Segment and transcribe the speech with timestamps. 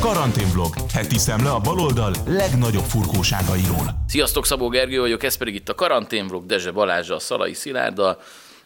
[0.00, 0.74] Karanténvlog.
[0.94, 4.04] Heti szemle a baloldal legnagyobb furkóságairól.
[4.06, 8.18] Sziasztok, Szabó Gergő vagyok, ez pedig itt a karanténvlog Dezse Balázsa, Szalai Szilárddal.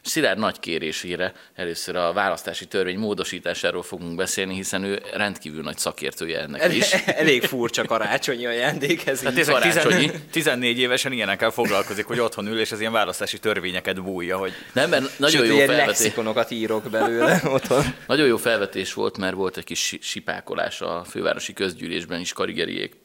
[0.04, 6.40] Szilárd nagy kérésére először a választási törvény módosításáról fogunk beszélni, hiszen ő rendkívül nagy szakértője
[6.40, 6.92] ennek is.
[7.22, 10.10] Elég furcsa karácsonyi ajándék ez Hát ez karácsonyi.
[10.30, 14.90] 14 évesen ilyenekkel foglalkozik, hogy otthon ül, és az ilyen választási törvényeket bújja, hogy Nem,
[14.90, 17.84] mert nagyon Sőt, jó, ilyen felvetés, lexikonokat írok belőle otthon.
[18.06, 22.92] nagyon jó felvetés volt, mert volt egy kis si- sipákolás a fővárosi közgyűlésben is Karigeriék
[22.94, 23.03] ö,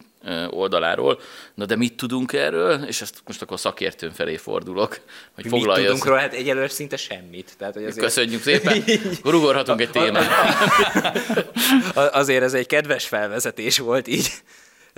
[0.50, 1.20] oldaláról.
[1.56, 2.84] Na de mit tudunk erről?
[2.84, 5.00] És ezt most akkor szakértőn felé fordulok,
[5.36, 6.10] hogy Mit foglalja tudunk össze.
[6.10, 6.22] róla?
[6.22, 7.54] Hát egyelőre szinte semmit.
[7.58, 8.84] Tehát, hogy azért, Köszönjük szépen.
[9.20, 10.30] Akkor ugorhatunk egy témát.
[11.96, 14.32] A- azért ez egy kedves felvezetés volt így.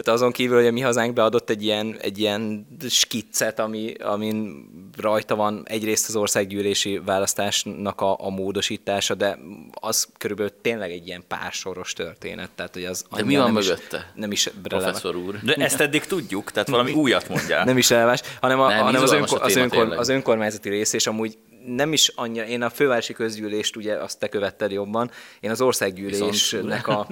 [0.03, 4.69] Tehát azon kívül, hogy a mi hazánk beadott egy ilyen, egy ilyen skiccet, ami, amin
[4.97, 9.37] rajta van egyrészt az országgyűlési választásnak a, a módosítása, de
[9.71, 12.49] az körülbelül tényleg egy ilyen pársoros történet.
[12.55, 14.11] Tehát, hogy az De mi van nem is- mögötte?
[14.15, 14.49] Nem is.
[14.61, 15.39] Professzor úr.
[15.43, 17.65] de ezt eddig tudjuk, tehát valami újat mondjál.
[17.65, 21.07] Nem is releváns, hanem, a, Nem, hanem az, a az, önkor, az önkormányzati rész, és
[21.07, 25.61] amúgy nem is annyira, én a fővárosi közgyűlést, ugye azt te követted jobban, én az
[25.61, 27.07] országgyűlésnek a,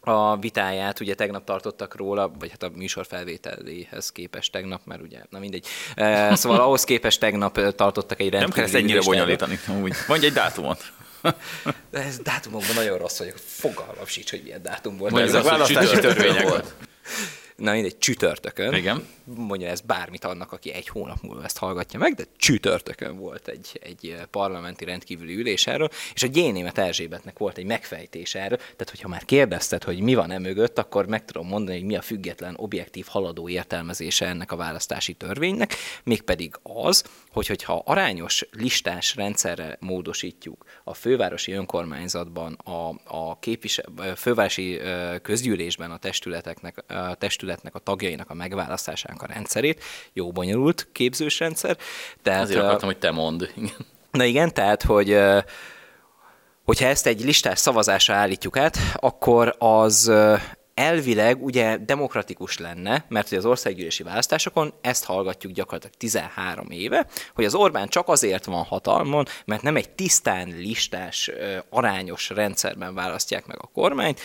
[0.00, 5.18] a vitáját ugye tegnap tartottak róla, vagy hát a műsor felvételéhez képest tegnap, mert ugye,
[5.30, 5.66] na mindegy.
[5.94, 9.58] Eh, Szóval ahhoz képest tegnap eh, tartottak egy Nem rendkívüli kell ezt ennyire bonyolítani.
[9.80, 9.94] Úgy.
[10.08, 10.92] Mondj egy dátumot.
[11.90, 15.12] De ez dátumokban nagyon rossz vagyok, fogalmam sincs, hogy milyen dátum volt.
[15.12, 16.74] Mondjuk Ez a választási törvények volt.
[17.60, 18.74] Na mindegy, csütörtökön.
[18.74, 19.06] Igen.
[19.24, 23.80] Mondja ez bármit annak, aki egy hónap múlva ezt hallgatja meg, de csütörtökön volt egy,
[23.82, 29.08] egy parlamenti rendkívüli ülés erről, és a Gyénémet Erzsébetnek volt egy megfejtés erről, tehát hogyha
[29.08, 32.54] már kérdezted, hogy mi van e mögött, akkor meg tudom mondani, hogy mi a független,
[32.56, 40.64] objektív, haladó értelmezése ennek a választási törvénynek, mégpedig az, hogy hogyha arányos listás rendszerre módosítjuk
[40.84, 43.84] a fővárosi önkormányzatban, a, a képvisel,
[44.16, 44.80] fővárosi
[45.22, 47.14] közgyűlésben a testületeknek, a
[47.50, 51.76] testületnek a tagjainak a megválasztásának a rendszerét, jó bonyolult képzős rendszer.
[52.22, 53.44] Tehát, Azért akartam, hogy te mondd.
[54.10, 55.18] Na igen, tehát, hogy
[56.64, 60.12] hogyha ezt egy listás szavazásra állítjuk át, akkor az
[60.74, 67.44] elvileg ugye demokratikus lenne, mert hogy az országgyűlési választásokon ezt hallgatjuk gyakorlatilag 13 éve, hogy
[67.44, 71.30] az Orbán csak azért van hatalmon, mert nem egy tisztán listás,
[71.70, 74.20] arányos rendszerben választják meg a kormányt,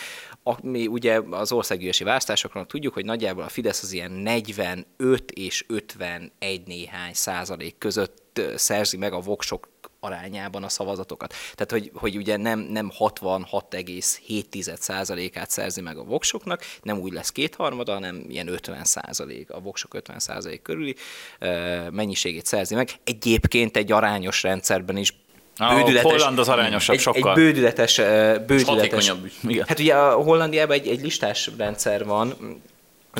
[0.62, 6.62] mi ugye az országgyűlési választásokon tudjuk, hogy nagyjából a Fidesz az ilyen 45 és 51
[6.66, 9.68] néhány százalék között szerzi meg a voksok
[10.00, 11.34] arányában a szavazatokat.
[11.54, 17.92] Tehát, hogy, hogy ugye nem, nem 66,7%-át szerzi meg a voksoknak, nem úgy lesz kétharmada,
[17.92, 20.94] hanem ilyen 50 százalék, a voksok 50 százalék körüli
[21.38, 22.90] ö, mennyiségét szerzi meg.
[23.04, 25.24] Egyébként egy arányos rendszerben is
[25.58, 27.30] A Holland az arányosabb egy, sokkal.
[27.30, 29.32] Egy bődületes, bődületes hatékonyabb is.
[29.48, 29.64] Igen.
[29.68, 32.34] Hát ugye a Hollandiában egy, egy listás rendszer van,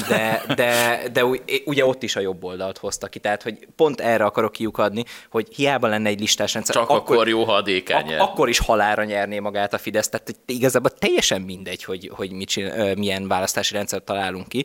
[0.08, 4.00] de, de, de ugy- ugye ott is a jobb oldalt hozta ki, tehát hogy pont
[4.00, 7.90] erre akarok kiukadni, hogy hiába lenne egy listás rendszer, Csak akkor, jó, ha a DK
[7.90, 8.20] ak- nyer.
[8.20, 12.48] akkor is halára nyerné magát a Fidesz, tehát hogy igazából teljesen mindegy, hogy, hogy mit
[12.48, 14.64] csinál, milyen választási rendszert találunk ki.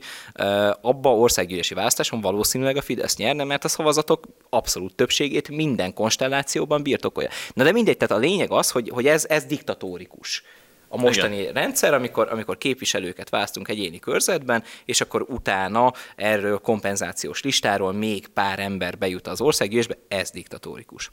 [0.82, 7.30] Abba országgyűlési választáson valószínűleg a Fidesz nyerne, mert a szavazatok abszolút többségét minden konstellációban birtokolja.
[7.54, 10.44] Na de mindegy, tehát a lényeg az, hogy, hogy ez, ez diktatórikus
[10.92, 11.54] a mostani Igen.
[11.54, 18.60] rendszer, amikor, amikor képviselőket választunk egyéni körzetben, és akkor utána erről kompenzációs listáról még pár
[18.60, 21.10] ember bejut az országgyűlésbe, ez diktatórikus.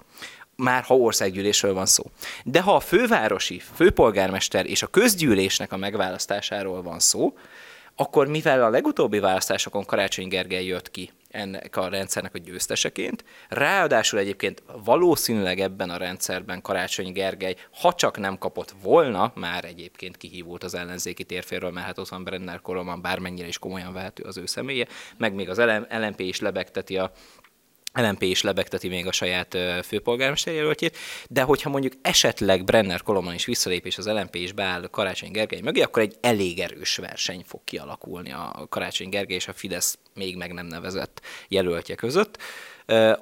[0.56, 2.04] Már ha országgyűlésről van szó.
[2.44, 7.36] De ha a fővárosi, főpolgármester és a közgyűlésnek a megválasztásáról van szó,
[7.94, 14.18] akkor mivel a legutóbbi választásokon Karácsony Gergely jött ki ennek a rendszernek a győzteseként, ráadásul
[14.18, 20.64] egyébként valószínűleg ebben a rendszerben Karácsony Gergely, ha csak nem kapott volna, már egyébként kihívult
[20.64, 24.46] az ellenzéki térférről, mert hát ott van Brenner Koloman, bármennyire is komolyan vehető az ő
[24.46, 27.12] személye, meg még az LMP is lebegteti a
[27.98, 30.96] LMP is lebegteti még a saját főpolgármester jelöltjét,
[31.28, 35.60] de hogyha mondjuk esetleg Brenner Koloman is visszalép, és az LMP is beáll Karácsony Gergely
[35.60, 40.36] mögé, akkor egy elég erős verseny fog kialakulni a Karácsony Gergely és a Fidesz még
[40.36, 42.38] meg nem nevezett jelöltje között,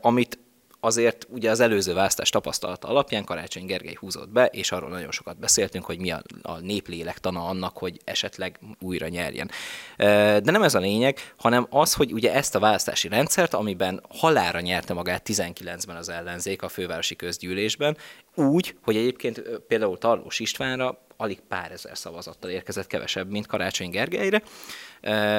[0.00, 0.38] amit
[0.86, 5.38] azért ugye az előző választás tapasztalata alapján Karácsony Gergely húzott be, és arról nagyon sokat
[5.38, 9.50] beszéltünk, hogy mi a, a néplélektana annak, hogy esetleg újra nyerjen.
[9.96, 14.60] De nem ez a lényeg, hanem az, hogy ugye ezt a választási rendszert, amiben halára
[14.60, 17.96] nyerte magát 19-ben az ellenzék a fővárosi közgyűlésben,
[18.34, 24.42] úgy, hogy egyébként például Tarlós Istvánra alig pár ezer szavazattal érkezett kevesebb, mint Karácsony Gergelyre,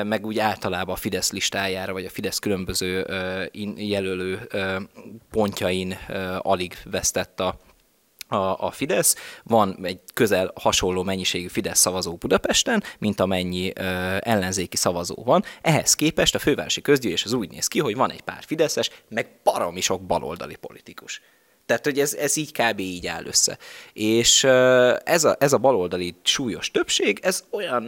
[0.03, 3.05] meg úgy általában a Fidesz listájára, vagy a Fidesz különböző
[3.75, 4.47] jelölő
[5.31, 5.97] pontjain
[6.41, 7.59] alig vesztett a
[8.29, 13.81] a, Fidesz, van egy közel hasonló mennyiségű Fidesz szavazó Budapesten, mint amennyi ö,
[14.19, 15.43] ellenzéki szavazó van.
[15.61, 19.39] Ehhez képest a fővárosi közgyűlés az úgy néz ki, hogy van egy pár Fideszes, meg
[19.43, 21.21] baromi sok baloldali politikus.
[21.67, 22.79] Tehát, hogy ez, ez így kb.
[22.79, 23.57] így áll össze.
[23.93, 24.43] És
[25.03, 27.85] ez a, ez a baloldali súlyos többség, ez olyan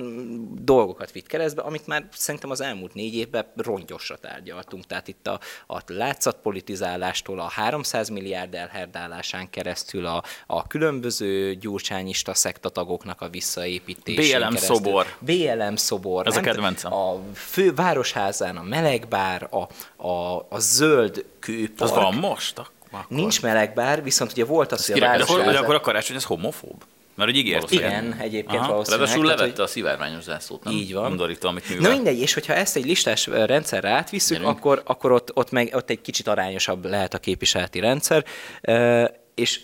[0.62, 4.86] dolgokat vitt keresztbe, amit már szerintem az elmúlt négy évben rongyosra tárgyaltunk.
[4.86, 13.22] Tehát itt a, a látszatpolitizálástól a 300 milliárd elherdálásán keresztül a, a különböző gyurcsányista szektatagoknak
[13.22, 14.76] a visszaépítésén BLM keresztül.
[14.76, 15.06] szobor.
[15.20, 16.28] BLM szobor.
[16.28, 16.94] Ez a kedvencem.
[16.94, 19.68] A fővárosházán a melegbár, a,
[20.08, 21.92] a, a zöld kőpark.
[21.92, 22.58] Az van most?
[22.58, 22.78] Akkor.
[23.08, 26.16] Nincs melegbár, viszont ugye volt az, hogy a kireked- De akkor, hogy akkor a karácsony
[26.16, 26.84] ez homofób?
[27.16, 27.72] Mert hogy ígért.
[27.72, 28.72] Igen, egyébként Aha.
[28.72, 29.08] valószínűleg.
[29.08, 30.74] Ráadásul levette a szivárványos zászlót, nem?
[30.74, 31.12] hogy Így van.
[31.12, 31.90] Undorító, amit művel.
[31.90, 34.58] Na mindegy, és hogyha ezt egy listás rendszerre átvisszük, Gyerünk.
[34.58, 38.26] akkor, akkor ott, ott, meg, ott egy kicsit arányosabb lehet a képviseleti rendszer,
[38.62, 39.06] Ö,
[39.36, 39.60] és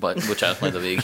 [0.00, 1.02] Baj, bocsánat, majd a végig.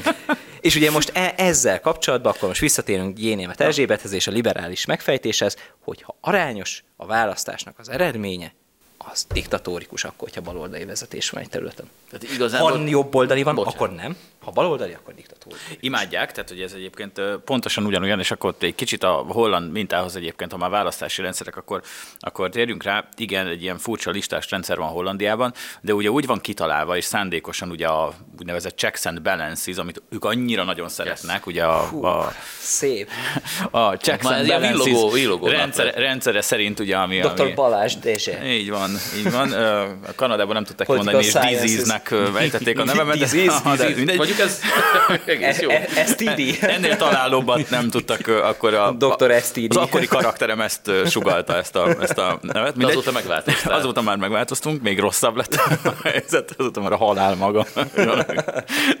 [0.60, 5.56] És ugye most e- ezzel kapcsolatban, akkor most visszatérünk Jénémet Erzsébethez és a liberális megfejtéshez,
[5.84, 8.52] hogyha arányos a választásnak az eredménye,
[8.98, 11.90] az diktatórikus akkor, hogyha baloldali vezetés van egy területen.
[12.10, 12.70] Tehát igazából...
[12.70, 13.80] Ha jobboldali van, Bocsánat.
[13.80, 14.16] akkor nem.
[14.48, 15.76] Ha baloldali, akkor diktatórikus.
[15.80, 20.52] Imádják, tehát hogy ez egyébként pontosan ugyanolyan, és akkor egy kicsit a holland mintához egyébként,
[20.52, 21.82] ha már választási rendszerek, akkor,
[22.18, 23.08] akkor térjünk rá.
[23.16, 27.70] Igen, egy ilyen furcsa listás rendszer van Hollandiában, de ugye úgy van kitalálva, és szándékosan
[27.70, 33.10] ugye a úgynevezett checks and balances, amit ők annyira nagyon szeretnek, ugye a, a, Szép.
[33.70, 35.96] a checks and balances villogó- villogónak rendszere, lett.
[35.98, 37.18] rendszere szerint ugye, ami...
[37.20, 37.40] Dr.
[37.40, 38.46] ami Balázs Dezse.
[38.46, 39.52] így van, így van.
[40.06, 41.32] A Kanadában nem tudták mondani, és.
[41.32, 42.10] Disease-nek
[42.40, 43.18] ejtették a nevemet.
[43.18, 44.16] de- Disease, Aha, de mindegy.
[44.38, 44.60] Mondjuk ez
[45.34, 45.70] egész jó.
[45.70, 46.58] E- STD.
[46.60, 49.40] Ennél találóbbat nem tudtak akkor a, Dr.
[49.42, 49.66] STD.
[49.68, 52.76] az akkori karakterem ezt sugalta, ezt a, ezt a nevet.
[52.76, 53.72] De azóta megváltoztál.
[53.72, 55.54] Azóta már megváltoztunk, még rosszabb lett
[55.84, 57.66] a helyzet, azóta már a halál maga.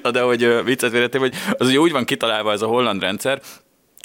[0.02, 3.40] Na de hogy viccet félretéve, hogy az ugye úgy van kitalálva ez a holland rendszer,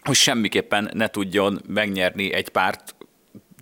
[0.04, 2.96] hogy semmiképpen ne tudjon megnyerni egy párt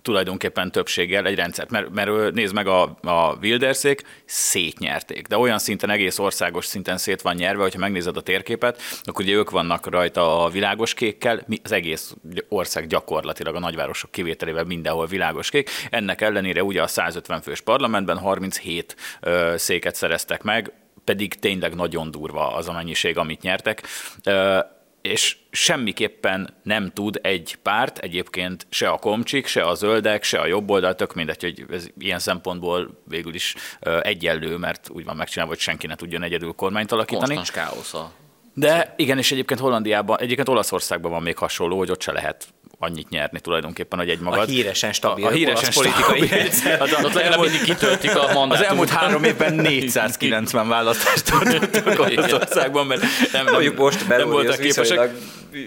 [0.01, 5.89] tulajdonképpen többséggel egy rendszert, mert, mert nézd meg a, a Wilderszék, szétnyerték, de olyan szinten,
[5.89, 10.43] egész országos szinten szét van nyerve, hogyha megnézed a térképet, akkor ugye ők vannak rajta
[10.43, 12.15] a világos kékkel, mi- az egész
[12.49, 15.69] ország gyakorlatilag a nagyvárosok kivételével mindenhol világos kék.
[15.89, 20.71] Ennek ellenére ugye a 150 fős parlamentben 37 ö, széket szereztek meg,
[21.03, 23.83] pedig tényleg nagyon durva az a mennyiség, amit nyertek.
[24.23, 24.59] Ö,
[25.01, 30.45] és semmiképpen nem tud egy párt, egyébként se a komcsik, se a zöldek, se a
[30.45, 33.55] jobboldal, tök mindegy, hogy ez ilyen szempontból végül is
[34.01, 37.35] egyenlő, mert úgy van megcsinálva, hogy senki ne tudjon egyedül kormányt alakítani.
[37.35, 38.11] Konstans káosz a
[38.53, 42.47] De igen, és egyébként Hollandiában, egyébként Olaszországban van még hasonló, hogy ott se lehet
[42.79, 44.39] annyit nyerni tulajdonképpen, hogy egy magad.
[44.39, 46.79] A híresen stabil a, a híresen politikai rendszer.
[46.79, 48.57] Hát Ott legalább mindig kitöltik a mandátumot.
[48.57, 53.01] Az elmúlt három évben 490 választást tartottak Olaszországban, mert
[53.31, 55.09] nem, nem, most nem voltak az képesek.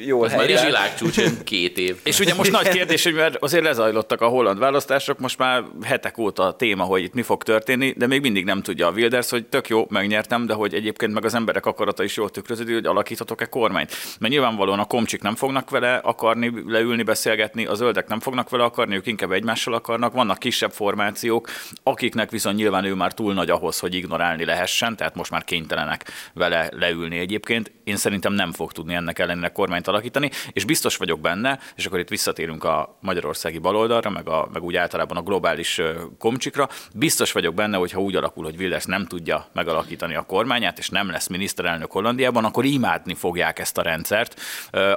[0.07, 1.97] Jól Ez már is világcsúcs, két év.
[2.03, 6.19] És ugye most nagy kérdés, hogy mert azért lezajlottak a holland választások, most már hetek
[6.19, 9.31] óta a téma, hogy itt mi fog történni, de még mindig nem tudja a Wilders,
[9.31, 12.87] hogy tök jó, megnyertem, de hogy egyébként meg az emberek akarata is jól tükröződik, hogy
[12.87, 13.93] alakíthatok-e kormányt.
[14.19, 18.65] Mert nyilvánvalóan a komcsik nem fognak vele akarni leülni, beszélgetni, a zöldek nem fognak vele
[18.65, 21.49] akarni, ők inkább egymással akarnak, vannak kisebb formációk,
[21.83, 26.05] akiknek viszont nyilván ő már túl nagy ahhoz, hogy ignorálni lehessen, tehát most már kénytelenek
[26.35, 27.73] vele leülni egyébként.
[27.85, 31.99] Én szerintem nem fog tudni ennek ellenére kormányt alakítani, és biztos vagyok benne, és akkor
[31.99, 35.81] itt visszatérünk a magyarországi baloldalra, meg, a, meg úgy általában a globális
[36.19, 40.79] komcsikra, biztos vagyok benne, hogy ha úgy alakul, hogy Wilders nem tudja megalakítani a kormányát,
[40.79, 44.41] és nem lesz miniszterelnök Hollandiában, akkor imádni fogják ezt a rendszert,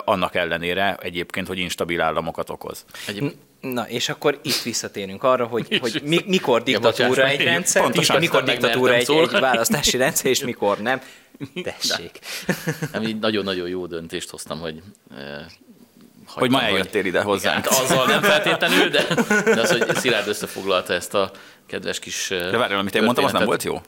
[0.06, 2.86] annak ellenére egyébként, hogy instabil államokat okoz.
[3.08, 3.34] Egyéb,
[3.74, 7.54] Na, és akkor itt visszatérünk arra, hogy, hogy mi, mikor Ja, diktatúra bocsánat, egy igen,
[7.54, 8.20] rendszer, pontosan.
[8.20, 9.40] mikor Aztán diktatúra egy, egy szólni.
[9.40, 11.02] választási rendszer, és mikor nem.
[11.64, 12.20] Tessék.
[12.94, 14.82] nem, így nagyon-nagyon jó döntést hoztam, hogy
[15.18, 15.18] eh,
[16.28, 17.68] Hogy ma hagytam, eljöttél ide Igen, hozzánk.
[17.68, 19.06] hát azzal nem feltétlenül, de,
[19.44, 21.32] de az, hogy Szilárd összefoglalta ezt a
[21.66, 23.82] kedves kis eh, De várjál, amit én mondtam, az nem volt jó?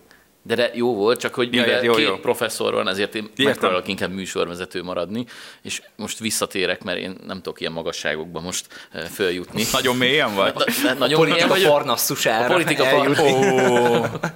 [0.50, 2.16] De, de jó volt, csak hogy mivel jó, két jó.
[2.16, 3.46] professzor van, ezért én Értem.
[3.46, 5.26] megpróbálok inkább műsorvezető maradni,
[5.62, 9.64] és most visszatérek, mert én nem tudok ilyen magasságokba most eh, följutni.
[9.72, 10.54] Nagyon mélyen vagy?
[10.56, 11.72] Na, na, nagyon Politika mélyen vagyok.
[11.72, 12.46] farnasszusára.
[12.46, 12.84] A politika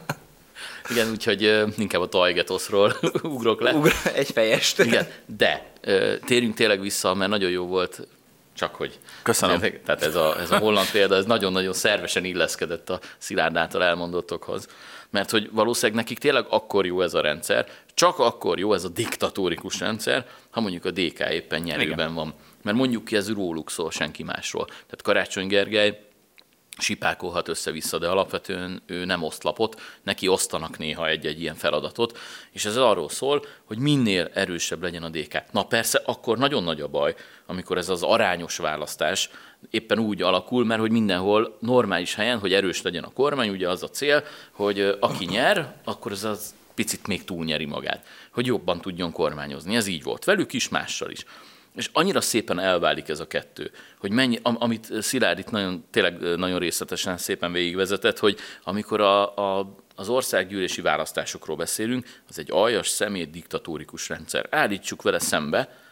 [0.91, 3.73] Igen, úgyhogy eh, inkább a Tajgetoszról ugrok le.
[3.73, 4.79] Ugra egy fejest.
[4.79, 8.07] Igen, de ö, térjünk tényleg vissza, mert nagyon jó volt,
[8.55, 8.99] csak hogy.
[9.23, 9.59] Köszönöm.
[9.59, 14.67] Tehát ez a, ez a holland példa, ez nagyon-nagyon szervesen illeszkedett a Szilárd által elmondottokhoz.
[15.13, 18.89] Mert hogy valószínűleg nekik tényleg akkor jó ez a rendszer, csak akkor jó ez a
[18.89, 22.33] diktatórikus rendszer, ha mondjuk a DK éppen nyerőben van.
[22.61, 24.65] Mert mondjuk ki, ez róluk szól, senki másról.
[24.65, 25.99] Tehát Karácsony Gergely
[26.77, 32.17] sipákolhat össze-vissza, de alapvetően ő nem osztlapot, neki osztanak néha egy-egy ilyen feladatot,
[32.51, 35.37] és ez arról szól, hogy minél erősebb legyen a DK.
[35.51, 37.15] Na persze, akkor nagyon nagy a baj,
[37.45, 39.29] amikor ez az arányos választás
[39.69, 43.83] éppen úgy alakul, mert hogy mindenhol normális helyen, hogy erős legyen a kormány, ugye az
[43.83, 49.11] a cél, hogy aki nyer, akkor ez az picit még túlnyeri magát, hogy jobban tudjon
[49.11, 49.75] kormányozni.
[49.75, 51.25] Ez így volt velük is, mással is.
[51.75, 56.19] És annyira szépen elválik ez a kettő, hogy mennyi, am, amit Szilárd itt nagyon, tényleg
[56.19, 62.87] nagyon részletesen szépen végigvezetett, hogy amikor a, a, az országgyűlési választásokról beszélünk, az egy aljas,
[62.87, 64.47] szemét, diktatórikus rendszer.
[64.49, 65.82] Állítsuk vele szembe,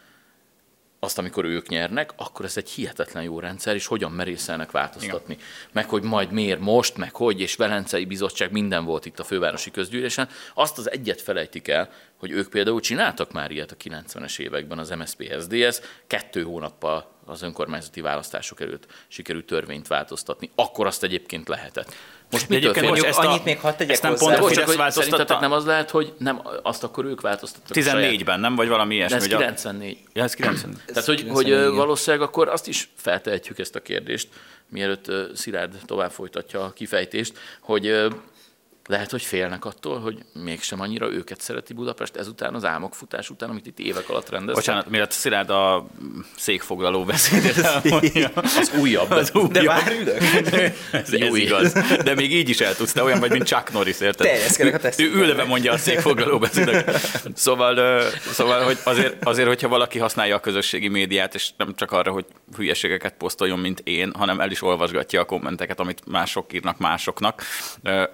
[1.04, 5.34] azt, amikor ők nyernek, akkor ez egy hihetetlen jó rendszer, és hogyan merészelnek változtatni.
[5.34, 5.46] Igen.
[5.72, 9.70] Meg hogy majd miért most, meg hogy, és Velencei Bizottság, minden volt itt a fővárosi
[9.70, 10.28] közgyűlésen.
[10.54, 14.90] Azt az egyet felejtik el, hogy ők például csináltak már ilyet a 90-es években az
[14.90, 20.50] MSZP SZDSZ, kettő hónappal az önkormányzati választások előtt sikerült törvényt változtatni.
[20.54, 21.94] Akkor azt egyébként lehetett.
[22.30, 24.38] Most mi egyébként most ezt a- annyit még hadd tegyek ezt nem hozzá.
[24.38, 25.10] pont csak hogy változtatta?
[25.10, 27.76] szerintetek nem az lehet, hogy nem, azt akkor ők változtattak.
[27.76, 28.54] a saját- 14-ben, nem?
[28.54, 29.16] Vagy valami De ilyesmi.
[29.16, 29.98] ez hogy a- 94.
[30.12, 30.84] Ja, ez 94.
[30.86, 34.28] Tehát, hogy, 94, hogy valószínűleg akkor azt is feltehetjük ezt a kérdést,
[34.68, 38.06] mielőtt Szilárd tovább folytatja a kifejtést, hogy
[38.86, 43.66] lehet, hogy félnek attól, hogy mégsem annyira őket szereti Budapest ezután, az álmokfutás után, amit
[43.66, 44.64] itt évek alatt rendeztek.
[44.64, 45.86] Bocsánat, mielőtt Szilárd a
[46.36, 47.06] székfoglaló
[47.62, 48.30] elmondja.
[48.34, 49.10] Az újabb.
[49.10, 49.52] Az újabb.
[49.52, 50.18] De már ülök.
[50.92, 51.72] ez, ez igaz.
[52.04, 54.26] De még így is el tudsz, te olyan vagy, mint Chuck Norris, érted?
[54.26, 55.06] Terjeszkedek a Ő, tesztben.
[55.06, 57.00] ő ülve mondja a székfoglaló beszédeket.
[57.34, 62.10] Szóval, szóval hogy azért, azért, hogyha valaki használja a közösségi médiát, és nem csak arra,
[62.12, 62.24] hogy
[62.56, 67.42] hülyeségeket posztoljon, mint én, hanem el is olvasgatja a kommenteket, amit mások írnak másoknak,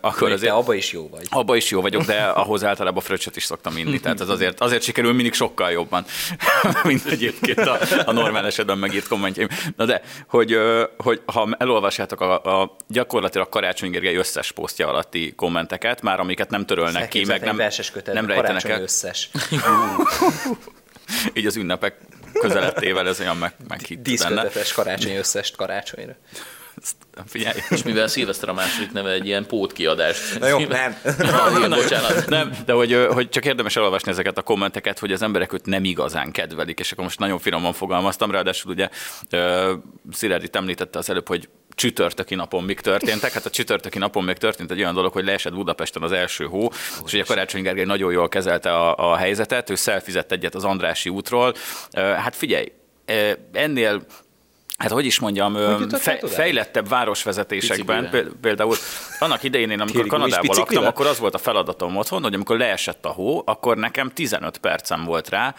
[0.00, 1.26] akkor azért abba is jó vagy.
[1.30, 4.82] abba is jó vagyok, de ahhoz általában fröccsöt is szoktam inni, tehát ez azért, azért
[4.82, 6.04] sikerül mindig sokkal jobban,
[6.84, 9.48] mint egyébként a, a normál esetben megírt kommentjeim.
[9.76, 10.58] Na de, hogy,
[10.96, 16.66] hogy ha elolvassátok a, a gyakorlatilag Karácsony Gergely összes posztja alatti kommenteket, már amiket nem
[16.66, 19.30] törölnek ki, meg nem, verses kötet, nem rejtenek karácsony el, összes.
[21.34, 21.94] így az ünnepek
[22.32, 23.54] közelettével ez olyan meg.
[23.88, 26.16] Díszkötetes karácsony összest karácsonyra.
[27.26, 30.38] Figyelj, És mivel Szilveszter a második neve egy ilyen pótkiadást.
[30.38, 30.97] Na jó, nem.
[31.18, 32.28] Na, bocsánat.
[32.28, 35.85] Nem, de hogy, hogy csak érdemes elolvasni ezeket a kommenteket, hogy az emberek őt nem
[35.85, 38.88] igazán kedvelik, és akkor most nagyon finoman fogalmaztam, ráadásul ugye
[39.30, 39.75] ö,
[40.12, 43.32] Szilárd itt említette az előbb, hogy csütörtöki napon mik történtek.
[43.32, 46.70] Hát a csütörtöki napon még történt egy olyan dolog, hogy leesett Budapesten az első hó,
[47.04, 51.08] és ugye Karácsony Gergely nagyon jól kezelte a, a helyzetet, ő szelfizett egyet az Andrási
[51.08, 51.54] útról.
[51.92, 52.73] Hát figyelj,
[53.52, 54.06] ennél
[54.78, 56.35] Hát hogy is mondjam, fej, odáig?
[56.35, 58.23] fejlettebb városvezetésekben, Biciklivel.
[58.30, 58.75] péld- például
[59.18, 63.04] annak idején én, amikor Kanadában laktam, akkor az volt a feladatom otthon, hogy amikor leesett
[63.04, 65.54] a hó, akkor nekem 15 percem volt rá,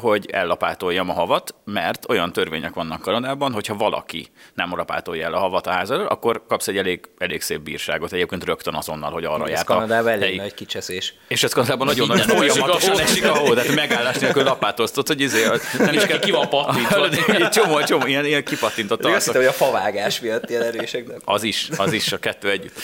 [0.00, 5.38] hogy ellapátoljam a havat, mert olyan törvények vannak Kanadában, hogyha valaki nem lapátolja el a
[5.38, 9.24] havat a ház elől, akkor kapsz egy elég, elég szép bírságot, egyébként rögtön azonnal, hogy
[9.24, 11.14] arra Ez járt Kanadában a elég helyi- nagy kicseszés.
[11.28, 12.98] és ez Kanadában nagyon nagy folyamatosan hó.
[12.98, 15.44] esik a hó, tehát megállás nélkül lapátoztat, hogy izé,
[15.78, 17.08] nem is kell ki van pattintva.
[17.34, 21.06] Egy csomó, csomó, ilyen, ilyen kipattintott Még azt hittem, hogy a favágás miatt ilyen erősek,
[21.06, 21.14] de...
[21.24, 22.78] Az is, az is a kettő együtt.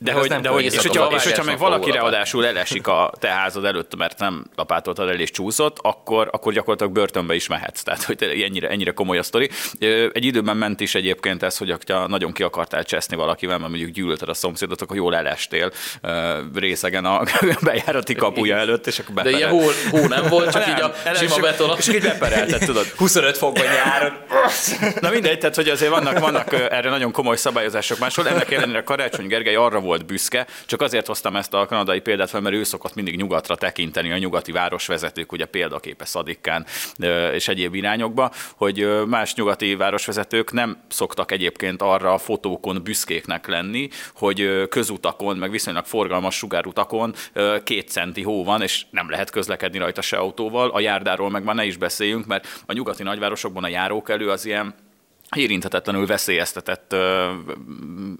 [0.00, 3.28] De, hogy, nem de hogy, és, hogyha, és hogyha meg valaki ráadásul elesik a te
[3.28, 7.82] házad előtt, mert nem lapátoltad el és csúszott, akkor, akkor gyakorlatilag börtönbe is mehetsz.
[7.82, 9.50] Tehát, hogy ennyire, ennyire komoly a sztori.
[10.12, 13.90] Egy időben ment is egyébként ez, hogy ha nagyon ki akartál cseszni valakivel, mert mondjuk
[13.90, 15.72] gyűlölted a szomszédot, akkor jól elestél
[16.54, 17.22] részegen a
[17.62, 19.90] bejárati kapuja előtt, és akkor De ilyen beperelt.
[19.90, 21.76] hó, hó nem volt, csak Nem, így a elesik, sima beton.
[21.78, 22.86] És így beperelted, tudod.
[22.96, 24.12] 25 fokban nyáron.
[25.00, 28.28] Na mindegy, tehát hogy azért vannak, vannak erre nagyon komoly szabályozások máshol.
[28.28, 32.40] Ennek ellenére Karácsony Gergely arra volt büszke, csak azért hoztam ezt a kanadai példát fel,
[32.40, 36.66] mert ő szokott mindig nyugatra tekinteni, a nyugati városvezetők, ugye példaképe Szadikkán
[37.32, 43.88] és egyéb irányokba, hogy más nyugati városvezetők nem szoktak egyébként arra a fotókon büszkéknek lenni,
[44.14, 47.14] hogy közutakon, meg viszonylag forgalmas sugárutakon
[47.64, 51.54] két centi hó van, és nem lehet közlekedni rajta se autóval, a járdáról meg már
[51.54, 54.74] ne is beszéljünk, mert a nyugati nagyvárosokban a járókelő az ilyen
[55.36, 57.30] érinthetetlenül veszélyeztetett ö,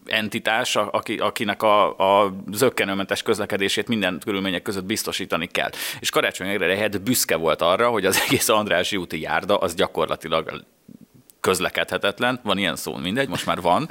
[0.07, 5.71] entitás, a- aki, akinek a, a zöggenőmentes közlekedését minden körülmények között biztosítani kell.
[6.00, 10.65] És Karácsony lehet büszke volt arra, hogy az egész Andrássy úti járda az gyakorlatilag
[11.41, 13.88] közlekedhetetlen, van ilyen szó, mindegy, most már van.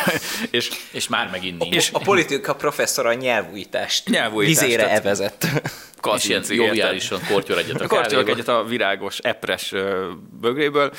[0.50, 1.74] és És már megint nincs.
[1.74, 5.42] És a politika professzor a nyelvújítást, Nyelvújítást, vizére tehát- evezett.
[5.44, 8.30] és ilyen Kazinci, joviálisan kortyor egyet a Kortyolok kávéba.
[8.30, 9.72] egyet a virágos, epres
[10.40, 10.92] bögréből,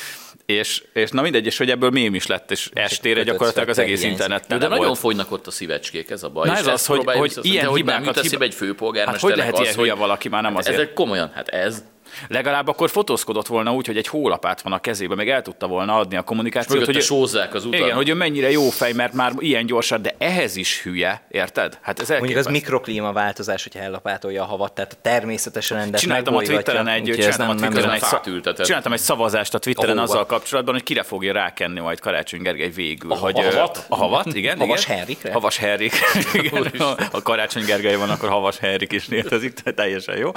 [0.51, 3.99] és, és na mindegy, és hogy ebből mém is lett, és estére gyakorlatilag az egész
[4.01, 4.11] hiányzik.
[4.11, 4.97] internet De, nagyon volt.
[4.99, 6.47] fogynak ott a szívecskék, ez a baj.
[6.47, 9.53] Na ez az, hogy- hogy ilyen de hogy nem hibákat egy főpolgármesternek Hát hogy lehet
[9.53, 10.75] az, ilyen hogy valaki, már nem Hát azért.
[10.75, 11.83] Ezek komolyan, hát ez,
[12.27, 15.95] Legalább akkor fotózkodott volna úgy, hogy egy hólapát van a kezébe, meg el tudta volna
[15.95, 16.85] adni a kommunikációt.
[16.85, 17.79] Hogy sózzák az utat.
[17.79, 21.77] Igen, hogy ő mennyire jó fej, mert már ilyen gyorsan, de ehhez is hülye, érted?
[21.81, 22.51] Hát ez Mondjuk az elképesztő.
[22.51, 27.53] mikroklímaváltozás, hogyha ellapátolja a havat, tehát a természetes rendet Csináltam a Twitteren egy, csináltam a
[27.53, 28.65] nem- nem- Twitteren egy, fát sza- ültetett.
[28.65, 32.69] csináltam egy szavazást a Twitteren A azzal kapcsolatban, hogy kire fogja rákenni majd Karácsony Gergely
[32.69, 33.11] végül.
[33.11, 33.85] A- hogy, a havat?
[33.89, 34.57] A havat, igen.
[34.57, 34.97] Havas igen.
[34.97, 35.31] Henrikre?
[35.31, 35.93] Havas Henrik.
[36.33, 36.71] igen,
[37.11, 40.31] a Karácsony Gergely van, akkor Havas Henrik is létezik, tehát teljesen jó.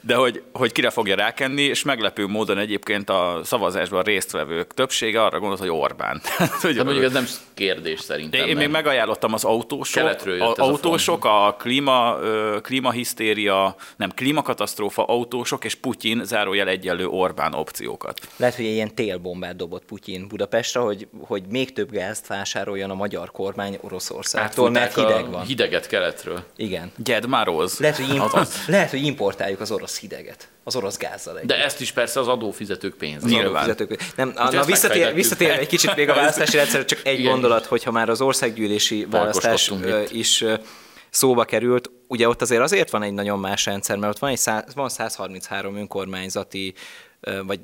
[0.00, 5.38] De hogy, hogy kire fogja rákenni, és meglepő módon egyébként a szavazásban résztvevők többsége arra
[5.38, 6.20] gondolt, hogy Orbán.
[6.60, 8.40] hogy De mondjuk ez nem kérdés szerintem.
[8.40, 12.16] de én még megajánlottam az autósok, a, ez a autósok, a klíma,
[12.62, 18.20] klímahisztéria, nem, klímakatasztrófa, autósok és Putyin zárójel egyenlő Orbán opciókat.
[18.36, 22.94] Lehet, hogy egy ilyen télbombát dobott Putyin Budapestre, hogy, hogy még több gázt vásároljon a
[22.94, 25.44] magyar kormány Oroszországtól, mert hideg a van.
[25.44, 26.44] Hideget keletről.
[26.56, 26.92] Igen.
[26.96, 27.78] Gyed már rossz.
[27.78, 30.48] Lehet hogy, imp- lehet, hogy importáljuk az orosz hideget.
[30.66, 31.48] Az orosz gázzal együtt.
[31.48, 33.24] De ezt is persze az adófizetők pénzt.
[33.26, 33.46] Nyilván.
[33.62, 34.12] adófizetők.
[34.16, 37.30] Nem, na, visszatér, visszatér egy kicsit még a választási rendszer, csak egy Igen.
[37.30, 39.72] gondolat, hogyha már az országgyűlési választás
[40.10, 40.44] is
[41.10, 44.38] szóba került, ugye ott azért azért van egy nagyon más rendszer, mert ott van, egy
[44.38, 46.74] száz, van 133 önkormányzati
[47.46, 47.60] vagy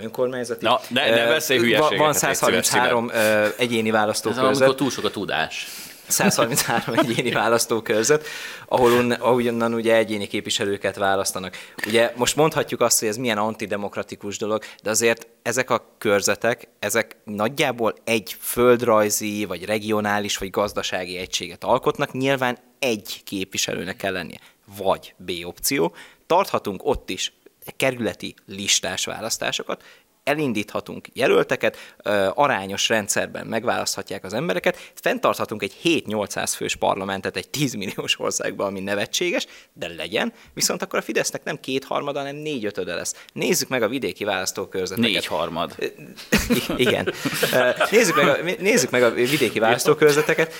[0.00, 0.64] önkormányzati.
[0.64, 4.44] Na, ne- ne beszélj van- hülyeségeket, Van légy szíves, 133 ö, egyéni Ez választókörzet.
[4.44, 5.66] amikor túl sok a tudás.
[6.08, 8.26] 133 egyéni választókörzet,
[8.68, 11.56] ahol un, ahonnan ugye egyéni képviselőket választanak.
[11.86, 17.16] Ugye most mondhatjuk azt, hogy ez milyen antidemokratikus dolog, de azért ezek a körzetek, ezek
[17.24, 24.38] nagyjából egy földrajzi, vagy regionális, vagy gazdasági egységet alkotnak, nyilván egy képviselőnek kell lennie.
[24.76, 25.94] Vagy B opció,
[26.26, 27.32] tarthatunk ott is
[27.76, 29.82] kerületi listás választásokat,
[30.26, 31.76] elindíthatunk jelölteket,
[32.34, 38.80] arányos rendszerben megválaszthatják az embereket, fenntarthatunk egy 7-800 fős parlamentet egy 10 milliós országban, ami
[38.80, 43.24] nevetséges, de legyen, viszont akkor a Fidesznek nem kétharmada, hanem négy-ötöde lesz.
[43.32, 45.10] Nézzük meg a vidéki választókörzeteket.
[45.10, 45.74] Négy harmad.
[46.76, 47.12] Igen.
[47.90, 50.52] Nézzük meg, a, nézzük meg a vidéki választókörzeteket.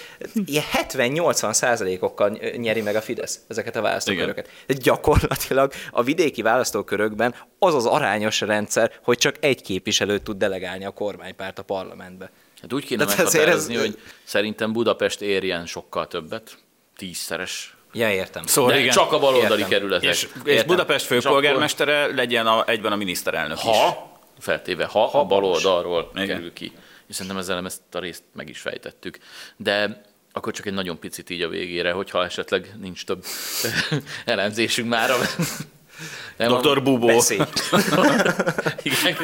[0.45, 4.49] Ilyen 70-80 százalékokkal nyeri meg a Fidesz ezeket a választóköröket.
[4.67, 10.85] De gyakorlatilag a vidéki választókörökben az az arányos rendszer, hogy csak egy képviselőt tud delegálni
[10.85, 12.31] a kormánypárt a parlamentbe.
[12.61, 16.59] Hát úgy kéne meghatározni, ez- hogy szerintem Budapest érjen sokkal többet.
[16.97, 17.76] Tízszeres.
[17.93, 18.47] Ja, értem.
[18.47, 18.93] Szóval De igen.
[18.93, 19.69] csak a baloldali Értem.
[19.69, 20.11] kerületek.
[20.11, 20.67] És, és Értem.
[20.67, 23.63] Budapest főpolgármestere legyen a, egyben a miniszterelnök is.
[23.63, 26.73] Ha, feltéve, ha, ha a baloldalról kerül ki.
[27.09, 29.19] És szerintem ezzel ezt a részt meg is fejtettük.
[29.57, 30.02] De
[30.33, 33.25] akkor csak egy nagyon picit így a végére, hogyha esetleg nincs több
[34.25, 35.11] elemzésünk már.
[36.37, 36.82] Nem, Dr.
[36.82, 37.06] Bubó.
[37.06, 37.41] Beszélj.
[38.82, 39.17] Igen,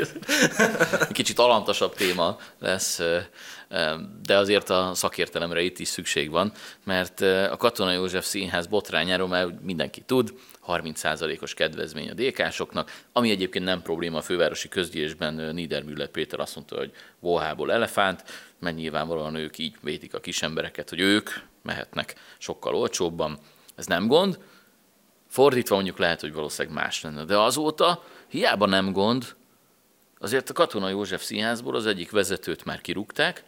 [1.12, 3.00] kicsit alantasabb téma lesz,
[4.22, 6.52] de azért a szakértelemre itt is szükség van,
[6.84, 10.34] mert a Katona József Színház botrányáról már mindenki tud,
[10.66, 16.76] 30%-os kedvezmény a DK-soknak, ami egyébként nem probléma a fővárosi közgyűlésben Niedermüller Péter azt mondta,
[16.76, 18.24] hogy volhából elefánt,
[18.58, 21.30] mert nyilvánvalóan ők így védik a kis embereket, hogy ők
[21.62, 23.38] mehetnek sokkal olcsóbban.
[23.74, 24.38] Ez nem gond,
[25.32, 27.24] Fordítva mondjuk lehet, hogy valószínűleg más lenne.
[27.24, 29.34] De azóta hiába nem gond,
[30.18, 33.44] azért a Katona József Színházból az egyik vezetőt már kirúgták,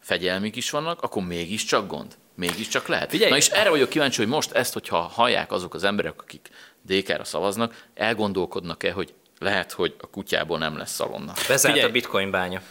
[0.00, 2.16] fegyelmik is vannak, akkor mégiscsak gond.
[2.34, 3.10] Mégiscsak lehet.
[3.10, 3.30] Figyelj!
[3.30, 6.48] Na és erre vagyok kíváncsi, hogy most ezt, hogyha hallják azok az emberek, akik
[6.86, 11.32] DK-ra szavaznak, elgondolkodnak-e, hogy lehet, hogy a kutyából nem lesz szalonna.
[11.48, 11.90] Bezárt Figyelj.
[11.90, 12.62] a bitcoin bánya.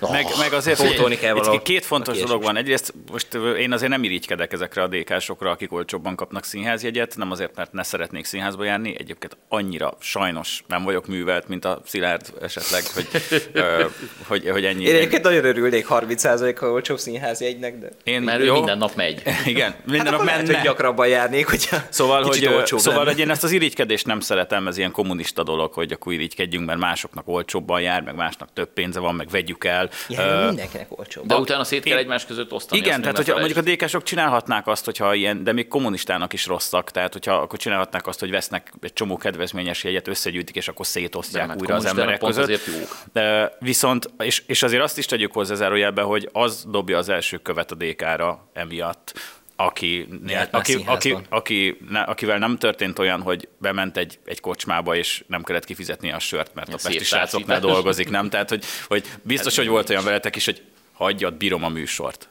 [0.00, 2.56] Meg, meg azért Pótolni kell itt valahol két fontos dolog van.
[2.56, 7.56] Egyrészt most én azért nem irigykedek ezekre a DK-sokra, akik olcsóbban kapnak színházjegyet, nem azért,
[7.56, 12.82] mert ne szeretnék színházba járni, egyébként annyira sajnos nem vagyok művelt, mint a Szilárd esetleg,
[12.94, 13.08] hogy,
[13.52, 13.84] ö,
[14.26, 14.84] hogy, hogy ennyi.
[14.84, 17.88] Én egyébként nagyon örülnék 30%-kal olcsó színházi egynek, de...
[18.04, 19.22] Én, Mert ő jó, minden nap megy.
[19.44, 20.54] Igen, minden Hát nap akkor lehet, menne.
[20.54, 24.66] hogy gyakrabban járnék, hogyha Szóval, hogy, olcsóbb szóval hogy én ezt az irigykedést nem szeretem,
[24.66, 29.00] ez ilyen kommunista dolog, hogy akkor irigykedjünk, mert másoknak olcsóbban jár, meg másnak több pénze
[29.00, 29.90] van, meg vegyük el.
[30.08, 31.26] Igen, Ö, mindenkinek olcsóbb.
[31.26, 32.80] De utána szét kell Én- egymás között osztani.
[32.80, 33.70] Igen, tehát hogyha mondjuk a.
[33.70, 38.20] DK-sok csinálhatnák azt, hogyha ilyen, de még kommunistának is rosszak, tehát hogyha akkor csinálhatnák azt,
[38.20, 42.18] hogy vesznek egy csomó kedvezményes jegyet, összegyűjtik, és akkor De szétosztják mert újra az emberek
[42.18, 42.66] pont között.
[42.66, 42.96] jók.
[43.12, 47.36] De viszont, és, és azért azt is tegyük hozzá zárójelbe, hogy az dobja az első
[47.36, 49.12] követ a DK-ra emiatt,
[49.60, 54.96] aki, Járt aki, aki, aki, ne, akivel nem történt olyan, hogy bement egy, egy kocsmába,
[54.96, 58.28] és nem kellett kifizetni a sört, mert a Ilyen pesti srácoknál dolgozik, nem?
[58.30, 62.28] Tehát, hogy, hogy biztos, Hát, hogy volt olyan veletek is, hogy hagyjad, bírom a műsort.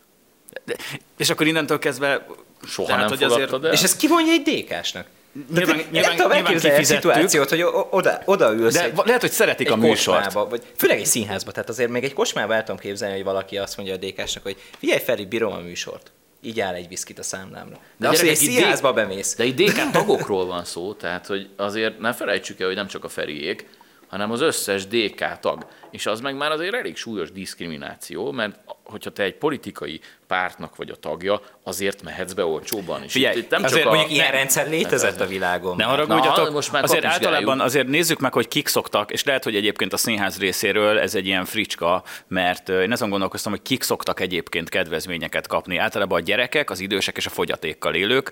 [0.66, 0.76] De,
[1.18, 2.26] és akkor innentől kezdve...
[2.68, 3.72] Soha tehát, nem hogy azért- el?
[3.74, 5.08] És ez kivonja egy DK-snek?
[5.54, 9.32] Nyilván, Nyilván, nyilván, nem tudom elképzelni kifizettük, szituációt, hogy oda, odaülsz de egy, lehet, hogy
[9.32, 10.24] szeretik egy a műsort.
[10.24, 13.58] kocsmába, vagy főleg egy színházba, tehát azért még egy kocsmába el tudom képzelni, hogy valaki
[13.58, 16.12] azt mondja a DK-snak, hogy figyelj Feri, bírom a műsort.
[16.42, 17.76] Így áll egy viszkit a számlámra.
[17.76, 19.36] De, De de az, hogy egy színházba bemész.
[19.36, 23.04] De itt DK tagokról van szó, tehát hogy azért ne felejtsük el, hogy nem csak
[23.04, 23.70] a Feriék,
[24.08, 25.68] hanem az összes DK tag.
[25.92, 30.90] És az meg már azért elég súlyos diszkrimináció, mert hogyha te egy politikai pártnak vagy
[30.90, 33.04] a tagja, azért mehetsz be olcsóban.
[33.04, 35.76] És Figyelj, itt, nem azért csak a, Mondjuk ilyen rendszer létezett a világon.
[35.76, 39.44] Ne Na, haragudjatok, most már azért általában azért nézzük meg, hogy kik szoktak, és lehet,
[39.44, 43.84] hogy egyébként a színház részéről ez egy ilyen fricska, mert én azon gondolkoztam, hogy kik
[43.84, 45.78] szoktak egyébként kedvezményeket kapni.
[45.78, 48.32] Általában a gyerekek, az idősek és a fogyatékkal élők,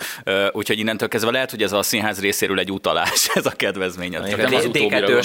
[0.51, 4.15] úgyhogy innentől kezdve lehet, hogy ez a színház részéről egy utalás, ez a kedvezmény.
[4.15, 4.19] A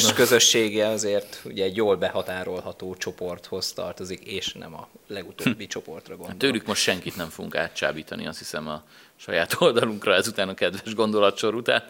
[0.05, 0.15] gondolom.
[0.15, 4.89] közössége azért ugye egy jól behatárolható csoporthoz tartozik, és nem a
[5.21, 6.37] legutóbbi csoportra gondol.
[6.37, 8.85] Tőlük most senkit nem fogunk átcsábítani, azt hiszem a
[9.17, 11.83] saját oldalunkra ezután a kedves gondolatsor után.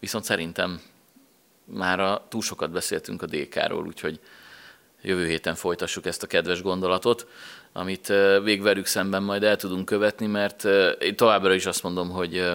[0.00, 0.80] Viszont szerintem
[1.64, 4.20] már a, túl sokat beszéltünk a DK-ról, úgyhogy
[5.02, 7.26] jövő héten folytassuk ezt a kedves gondolatot,
[7.72, 10.64] amit végvelük szemben majd el tudunk követni, mert
[10.98, 12.52] én továbbra is azt mondom, hogy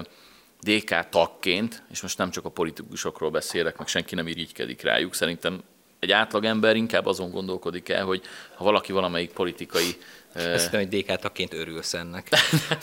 [0.59, 5.63] DK tagként, és most nem csak a politikusokról beszélek, meg senki nem irigykedik rájuk, szerintem
[6.05, 8.21] egy átlagember inkább azon gondolkodik el, hogy
[8.55, 9.97] ha valaki valamelyik politikai
[10.33, 12.29] ö, Ezt hogy DK tagként örülsz ennek.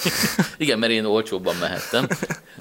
[0.57, 2.07] igen, mert én olcsóbban mehettem,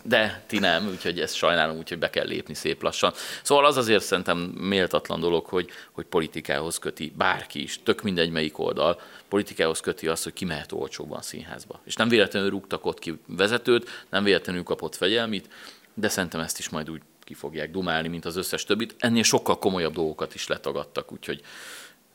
[0.03, 3.13] de ti nem, úgyhogy ezt sajnálom, úgyhogy be kell lépni szép lassan.
[3.43, 8.59] Szóval az azért szerintem méltatlan dolog, hogy, hogy politikához köti bárki is, tök mindegy melyik
[8.59, 11.81] oldal, politikához köti azt, hogy ki mehet olcsóban a színházba.
[11.85, 15.47] És nem véletlenül rúgtak ott ki vezetőt, nem véletlenül kapott fegyelmit,
[15.93, 18.95] de szerintem ezt is majd úgy ki fogják dumálni, mint az összes többit.
[18.99, 21.41] Ennél sokkal komolyabb dolgokat is letagadtak, úgyhogy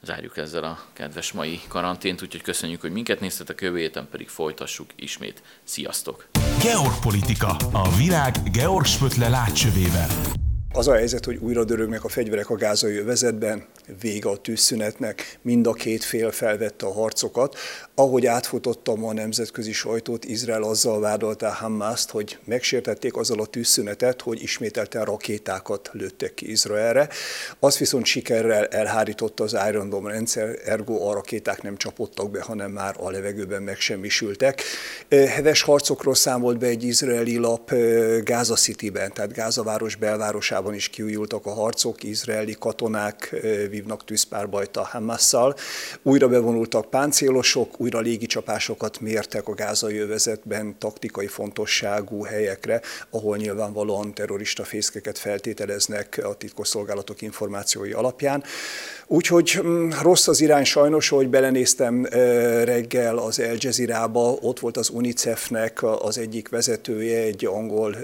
[0.02, 4.90] zárjuk ezzel a kedves mai karantént, úgyhogy köszönjük, hogy minket néztetek, jövő héten pedig folytassuk
[4.96, 5.42] ismét.
[5.64, 6.28] Sziasztok!
[6.62, 7.56] Georgpolitika.
[7.72, 10.35] A világ Georg Spötle látcsövével.
[10.76, 13.64] Az a helyzet, hogy újra dörögnek a fegyverek a gázai övezetben,
[14.00, 17.56] vége a tűzszünetnek, mind a két fél felvette a harcokat.
[17.94, 24.42] Ahogy átfutottam a nemzetközi sajtót, Izrael azzal vádolta Hamaszt, hogy megsértették azzal a tűzszünetet, hogy
[24.42, 27.08] ismételten rakétákat lőttek ki Izraelre.
[27.58, 32.70] Az viszont sikerrel elhárította az Iron Dome rendszer, ergo a rakéták nem csapottak be, hanem
[32.70, 34.62] már a levegőben megsemmisültek.
[35.08, 37.72] Heves harcokról számolt be egy izraeli lap
[38.22, 43.36] Gáza City-ben, tehát Gáza város belvárosában is kiújultak a harcok, izraeli katonák
[43.70, 45.54] vívnak tűzpárbajt a Hamasszal,
[46.02, 54.64] újra bevonultak páncélosok, újra légicsapásokat mértek a gázai övezetben taktikai fontosságú helyekre, ahol nyilvánvalóan terrorista
[54.64, 58.44] fészkeket feltételeznek a titkosszolgálatok információi alapján.
[59.06, 62.04] Úgyhogy mm, rossz az irány sajnos, hogy belenéztem
[62.64, 67.96] reggel az El Jazeera-ba, ott volt az UNICEF-nek az egyik vezetője, egy angol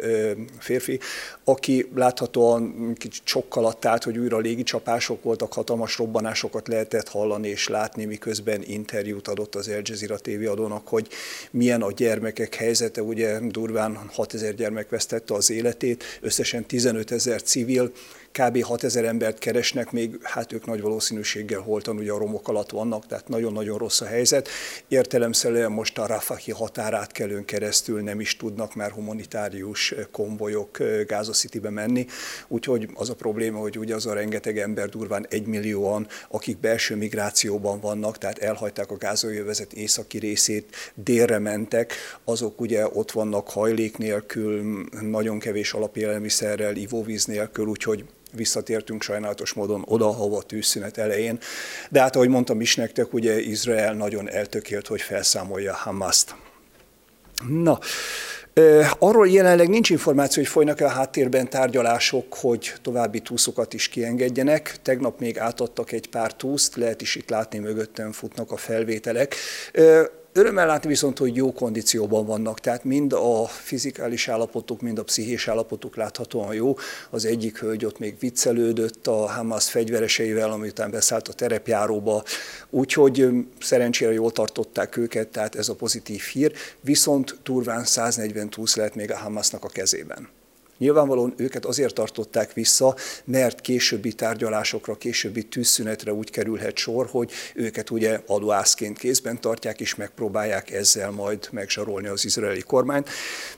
[0.59, 1.01] férfi,
[1.45, 7.69] aki láthatóan kicsit sokkal alatt állt, hogy újra légicsapások voltak, hatalmas robbanásokat lehetett hallani és
[7.69, 11.09] látni, miközben interjút adott az El Jazeera TV adónak, hogy
[11.51, 17.93] milyen a gyermekek helyzete, ugye durván 6000 gyermek vesztette az életét, összesen 15 ezer civil,
[18.33, 18.63] kb.
[18.63, 23.29] 6000 embert keresnek, még hát ők nagy valószínűséggel holtan ugye a romok alatt vannak, tehát
[23.29, 24.49] nagyon-nagyon rossz a helyzet.
[24.89, 31.71] Értelemszerűen most a Rafahi határát kellőn keresztül nem is tudnak már humanitárius konvojok Gáza Citybe
[31.71, 32.07] menni,
[32.49, 37.81] úgyhogy az a probléma, hogy ugye az a rengeteg ember, durván egymillióan, akik belső migrációban
[37.81, 43.97] vannak, tehát elhagyták a gázai övezet északi részét, délre mentek, azok ugye ott vannak hajlék
[43.97, 51.39] nélkül, nagyon kevés alapélelmiszerrel, ivóvíz nélkül, úgyhogy visszatértünk sajnálatos módon oda, ahova a tűzszünet elején.
[51.91, 56.35] De hát, ahogy mondtam is nektek, ugye Izrael nagyon eltökélt, hogy felszámolja Hamaszt.
[57.49, 57.79] Na,
[58.99, 64.77] Arról jelenleg nincs információ, hogy folynak-e a háttérben tárgyalások, hogy további túszokat is kiengedjenek.
[64.83, 69.35] Tegnap még átadtak egy pár túszt, lehet is itt látni, mögöttem futnak a felvételek.
[70.35, 75.49] Örömmel látni viszont, hogy jó kondícióban vannak, tehát mind a fizikális állapotuk, mind a pszichés
[75.49, 76.77] állapotuk láthatóan jó.
[77.11, 82.25] Az egyik hölgy ott még viccelődött a Hamas fegyvereseivel, amitán beszállt a terepjáróba,
[82.71, 83.29] úgyhogy
[83.61, 89.11] szerencsére jól tartották őket, tehát ez a pozitív hír, viszont turván 140 túsz lehet még
[89.11, 90.29] a Hamasnak a kezében.
[90.83, 97.91] Nyilvánvalóan őket azért tartották vissza, mert későbbi tárgyalásokra, későbbi tűzszünetre úgy kerülhet sor, hogy őket
[97.91, 103.09] ugye adóászként kézben tartják, és megpróbálják ezzel majd megzsarolni az izraeli kormányt.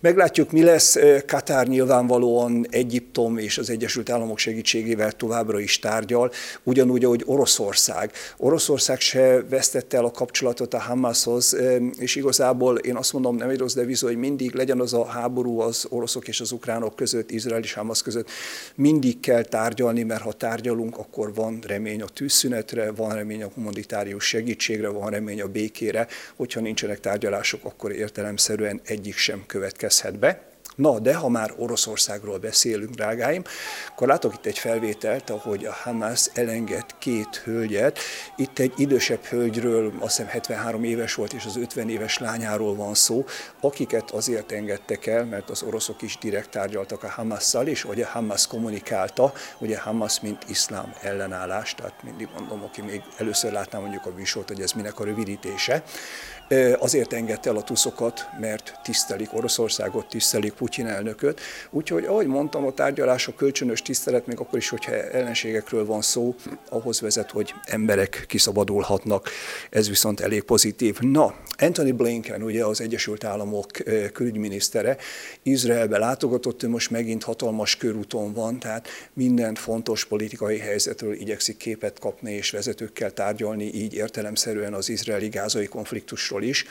[0.01, 0.97] Meglátjuk, mi lesz.
[1.27, 6.33] Katár nyilvánvalóan Egyiptom és az Egyesült Államok segítségével továbbra is tárgyal,
[6.63, 8.13] ugyanúgy, ahogy Oroszország.
[8.37, 11.57] Oroszország se vesztette el a kapcsolatot a Hamashoz,
[11.99, 15.61] és igazából én azt mondom, nem egy rossz devizó, hogy mindig legyen az a háború
[15.61, 18.31] az oroszok és az ukránok között, között, Izrael és Hamas között
[18.74, 24.24] mindig kell tárgyalni, mert ha tárgyalunk, akkor van remény a tűzszünetre, van remény a humanitárius
[24.24, 30.54] segítségre, van remény a békére, hogyha nincsenek tárgyalások, akkor értelemszerűen egyik sem következhet be.
[30.75, 33.43] Na, de ha már Oroszországról beszélünk, drágáim,
[33.89, 37.99] akkor látok itt egy felvételt, ahogy a Hamas elenged két hölgyet.
[38.37, 42.95] Itt egy idősebb hölgyről, azt hiszem 73 éves volt, és az 50 éves lányáról van
[42.95, 43.25] szó,
[43.61, 48.47] akiket azért engedtek el, mert az oroszok is direkt tárgyaltak a Hamasszal, és ugye Hamas
[48.47, 54.11] kommunikálta, ugye Hamas mint iszlám ellenállás, tehát mindig mondom, aki még először látná mondjuk a
[54.17, 55.83] műsort, hogy ez minek a rövidítése,
[56.79, 61.40] azért engedte el a tuszokat, mert tisztelik Oroszországot, tisztelik Putyin elnököt.
[61.70, 66.35] Úgyhogy, ahogy mondtam, a tárgyalás, a kölcsönös tisztelet, még akkor is, hogyha ellenségekről van szó,
[66.68, 69.29] ahhoz vezet, hogy emberek kiszabadulhatnak.
[69.70, 70.98] Ez viszont elég pozitív.
[71.00, 73.66] Na, Anthony Blinken, ugye az Egyesült Államok
[74.12, 74.96] külügyminisztere,
[75.42, 81.98] Izraelbe látogatott, ő most megint hatalmas körúton van, tehát minden fontos politikai helyzetről igyekszik képet
[81.98, 86.64] kapni és vezetőkkel tárgyalni, így értelemszerűen az izraeli-gázai konfliktusról is.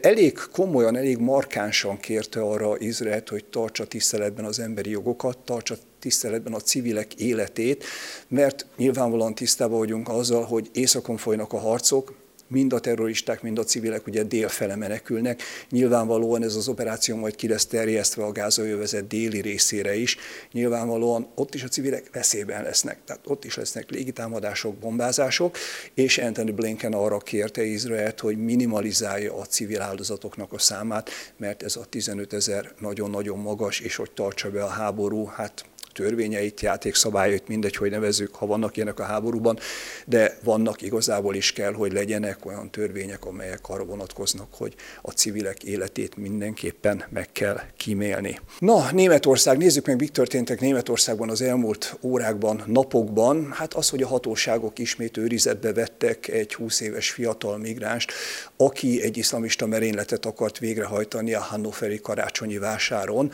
[0.00, 6.52] Elég komolyan, elég markánsan kérte arra Izraelt, hogy tartsa tiszteletben az emberi jogokat, tartsa tiszteletben
[6.52, 7.84] a civilek életét,
[8.28, 12.14] mert nyilvánvalóan tisztában vagyunk azzal, hogy északon folynak a harcok,
[12.54, 15.42] mind a terroristák, mind a civilek ugye délfele menekülnek.
[15.70, 20.16] Nyilvánvalóan ez az operáció majd ki lesz terjesztve a gázoljövezet déli részére is.
[20.52, 22.98] Nyilvánvalóan ott is a civilek veszélyben lesznek.
[23.04, 25.56] Tehát ott is lesznek légitámadások, bombázások,
[25.94, 31.76] és Anthony Blinken arra kérte Izraelt, hogy minimalizálja a civil áldozatoknak a számát, mert ez
[31.76, 35.64] a 15 ezer nagyon-nagyon magas, és hogy tartsa be a háború, hát
[35.94, 39.58] törvényeit, játékszabályait, mindegy, hogy nevezzük, ha vannak ilyenek a háborúban,
[40.06, 45.64] de vannak igazából is kell, hogy legyenek olyan törvények, amelyek arra vonatkoznak, hogy a civilek
[45.64, 48.40] életét mindenképpen meg kell kímélni.
[48.58, 53.52] Na, Németország, nézzük meg, mik történtek Németországban az elmúlt órákban, napokban.
[53.52, 58.12] Hát az, hogy a hatóságok ismét őrizetbe vettek egy 20 éves fiatal migránst,
[58.56, 63.30] aki egy iszlamista merényletet akart végrehajtani a Hannoveri karácsonyi vásáron.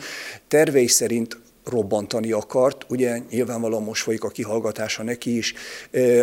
[0.47, 2.85] Tervei szerint robbantani akart.
[2.89, 5.53] Ugye nyilvánvalóan most folyik a kihallgatása neki is.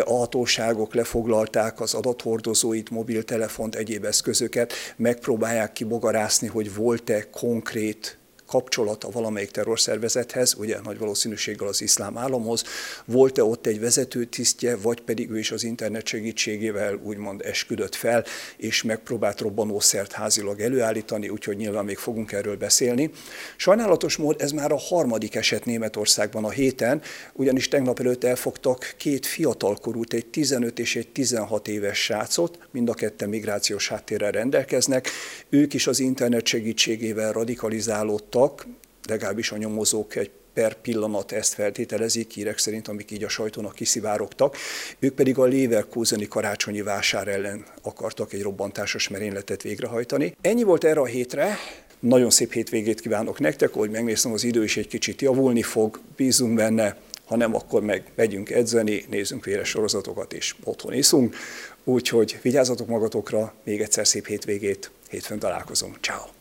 [0.05, 8.18] A hatóságok lefoglalták az adathordozóit, mobiltelefont, egyéb eszközöket, megpróbálják kibogarászni, hogy volt-e konkrét
[8.49, 12.63] kapcsolata valamelyik terrorszervezethez, ugye nagy valószínűséggel az iszlám államhoz,
[13.05, 18.25] volt-e ott egy vezető tisztje, vagy pedig ő is az internet segítségével úgymond esküdött fel,
[18.57, 23.09] és megpróbált robbanószert házilag előállítani, úgyhogy nyilván még fogunk erről beszélni.
[23.57, 27.01] Sajnálatos mód ez már a harmadik eset Németországban a héten,
[27.33, 32.93] ugyanis tegnap előtt elfogtak két fiatalkorút, egy 15 és egy 16 éves srácot, mind a
[32.93, 35.09] ketten migrációs háttérrel rendelkeznek.
[35.49, 38.67] Ők is az internet segítségével radikalizálódtak, voltak,
[39.07, 44.57] legalábbis a nyomozók egy per pillanat ezt feltételezik, hírek szerint, amik így a sajtónak kiszivárogtak.
[44.99, 50.35] Ők pedig a Leverkuseni karácsonyi vásár ellen akartak egy robbantásos merényletet végrehajtani.
[50.41, 51.57] Ennyi volt erre a hétre,
[51.99, 56.55] nagyon szép hétvégét kívánok nektek, hogy megnéztem, az idő is egy kicsit javulni fog, bízunk
[56.55, 61.35] benne, ha nem, akkor meg megyünk edzeni, nézzünk véres sorozatokat és otthon iszunk.
[61.83, 65.97] Úgyhogy vigyázzatok magatokra, még egyszer szép hétvégét, hétfőn találkozunk.
[66.01, 66.38] Ciao.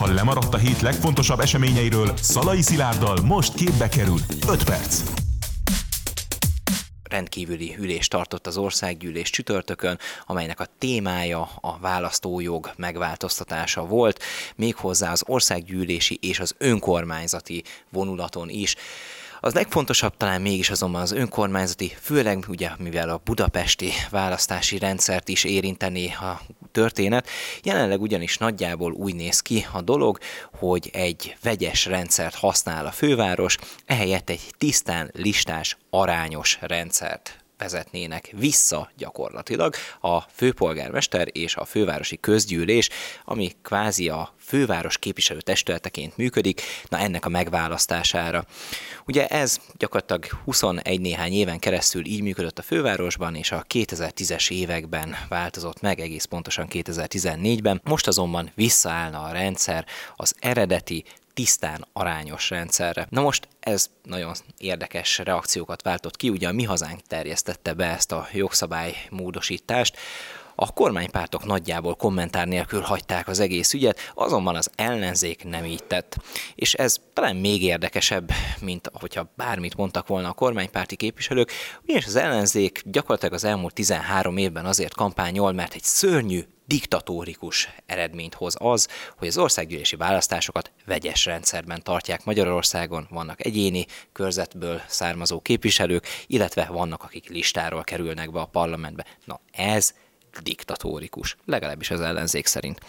[0.00, 5.02] Ha lemaradt a hét legfontosabb eseményeiről, Szalai Szilárddal most képbe kerül 5 perc
[7.02, 14.22] rendkívüli ülést tartott az országgyűlés csütörtökön, amelynek a témája a választójog megváltoztatása volt,
[14.56, 18.76] méghozzá az országgyűlési és az önkormányzati vonulaton is.
[19.42, 25.44] Az legfontosabb talán mégis azonban az önkormányzati, főleg ugye mivel a budapesti választási rendszert is
[25.44, 26.40] érinteni a
[26.72, 27.28] történet.
[27.62, 30.18] Jelenleg ugyanis nagyjából úgy néz ki a dolog,
[30.58, 38.90] hogy egy vegyes rendszert használ a főváros, ehelyett egy tisztán listás, arányos rendszert vezetnének vissza
[38.96, 42.88] gyakorlatilag a főpolgármester és a fővárosi közgyűlés,
[43.24, 48.44] ami kvázi a főváros képviselő testületeként működik, na ennek a megválasztására.
[49.06, 55.16] Ugye ez gyakorlatilag 21 néhány éven keresztül így működött a fővárosban, és a 2010-es években
[55.28, 57.80] változott meg, egész pontosan 2014-ben.
[57.84, 63.06] Most azonban visszaállna a rendszer az eredeti tisztán arányos rendszerre.
[63.10, 68.12] Na most ez nagyon érdekes reakciókat váltott ki, ugye a Mi Hazánk terjesztette be ezt
[68.12, 69.96] a jogszabály módosítást,
[70.62, 76.16] A kormánypártok nagyjából kommentár nélkül hagyták az egész ügyet, azonban az ellenzék nem így tett.
[76.54, 81.50] És ez talán még érdekesebb, mint hogyha bármit mondtak volna a kormánypárti képviselők,
[81.82, 88.34] ugyanis az ellenzék gyakorlatilag az elmúlt 13 évben azért kampányol, mert egy szörnyű diktatórikus eredményt
[88.34, 96.06] hoz az, hogy az országgyűlési választásokat vegyes rendszerben tartják Magyarországon, vannak egyéni körzetből származó képviselők,
[96.26, 99.04] illetve vannak, akik listáról kerülnek be a parlamentbe.
[99.24, 99.94] Na ez
[100.42, 102.80] diktatórikus, legalábbis az ellenzék szerint.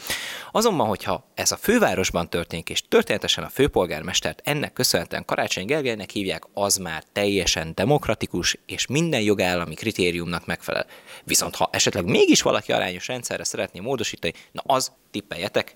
[0.51, 6.43] Azonban, hogyha ez a fővárosban történik, és történetesen a főpolgármestert ennek köszönhetően Karácsony Gergelynek hívják,
[6.53, 10.85] az már teljesen demokratikus, és minden jogállami kritériumnak megfelel.
[11.23, 15.75] Viszont ha esetleg mégis valaki arányos rendszerre szeretné módosítani, na az, tippeljetek,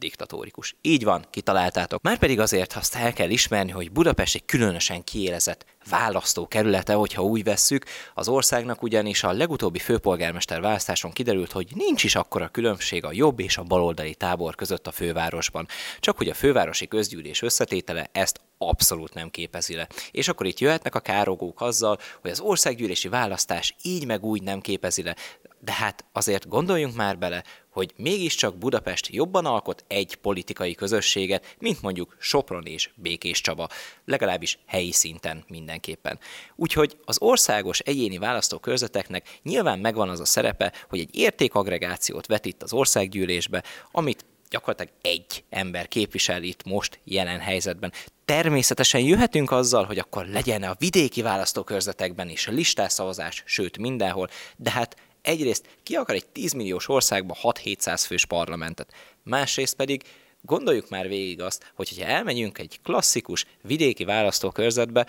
[0.00, 0.74] diktatórikus.
[0.80, 2.02] Így van, kitaláltátok.
[2.02, 7.84] Márpedig azért azt el kell ismerni, hogy Budapest egy különösen kiélezett választókerülete, hogyha úgy vesszük,
[8.14, 13.40] az országnak ugyanis a legutóbbi főpolgármester választáson kiderült, hogy nincs is akkora különbség a jobb
[13.40, 15.66] és a baloldali tábor között a fővárosban.
[16.00, 19.88] Csak hogy a fővárosi közgyűlés összetétele ezt abszolút nem képezi le.
[20.10, 24.60] És akkor itt jöhetnek a károgók azzal, hogy az országgyűlési választás így meg úgy nem
[24.60, 25.16] képezi le.
[25.60, 31.82] De hát azért gondoljunk már bele, hogy mégiscsak Budapest jobban alkot egy politikai közösséget, mint
[31.82, 33.68] mondjuk Sopron és Békés Csaba,
[34.04, 36.18] legalábbis helyi szinten mindenképpen.
[36.56, 42.72] Úgyhogy az országos egyéni választókörzeteknek nyilván megvan az a szerepe, hogy egy értékagregációt vetít az
[42.72, 47.92] országgyűlésbe, amit gyakorlatilag egy ember képvisel itt most jelen helyzetben.
[48.24, 54.70] Természetesen jöhetünk azzal, hogy akkor legyen a vidéki választókörzetekben is a listászavazás, sőt mindenhol, de
[54.70, 60.02] hát egyrészt ki akar egy 10 milliós országba 6-700 fős parlamentet, másrészt pedig
[60.42, 65.06] gondoljuk már végig azt, hogy ha elmegyünk egy klasszikus vidéki választókörzetbe,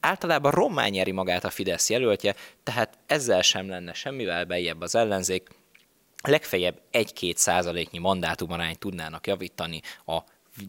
[0.00, 5.48] általában rommá nyeri magát a Fidesz jelöltje, tehát ezzel sem lenne semmivel bejebb az ellenzék,
[6.22, 10.18] legfeljebb 1-2 százaléknyi mandátumarányt tudnának javítani a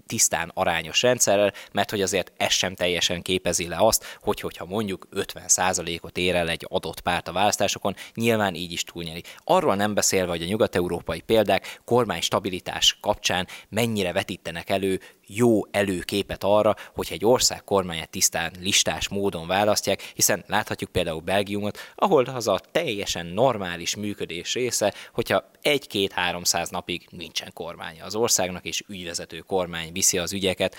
[0.08, 5.08] tisztán arányos rendszerrel, mert hogy azért ez sem teljesen képezi le azt, hogy hogyha mondjuk
[5.16, 9.24] 50%-ot ér el egy adott párt a választásokon, nyilván így is túlnyeri.
[9.44, 16.44] Arról nem beszélve, hogy a nyugat-európai példák kormány stabilitás kapcsán mennyire vetítenek elő jó előképet
[16.44, 22.48] arra, hogy egy ország kormányát tisztán listás módon választják, hiszen láthatjuk például Belgiumot, ahol az
[22.48, 29.75] a teljesen normális működés része, hogyha egy-két-háromszáz napig nincsen kormánya az országnak, és ügyvezető kormány
[29.92, 30.76] viszi az ügyeket,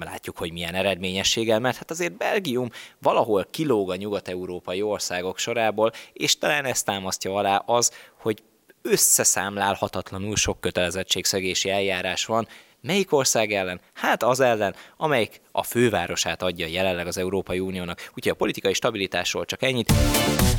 [0.00, 6.38] látjuk, hogy milyen eredményességgel, mert hát azért Belgium valahol kilóg a nyugat-európai országok sorából, és
[6.38, 8.42] talán ezt támasztja alá az, hogy
[8.82, 12.48] összeszámlálhatatlanul sok kötelezettségszegési eljárás van,
[12.86, 13.80] Melyik ország ellen?
[13.92, 18.10] Hát az ellen, amelyik a fővárosát adja jelenleg az Európai Uniónak.
[18.14, 19.92] Úgyhogy a politikai stabilitásról csak ennyit.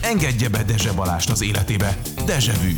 [0.02, 1.98] Engedje be Dezse Balást az életébe.
[2.26, 2.76] Dezsevű.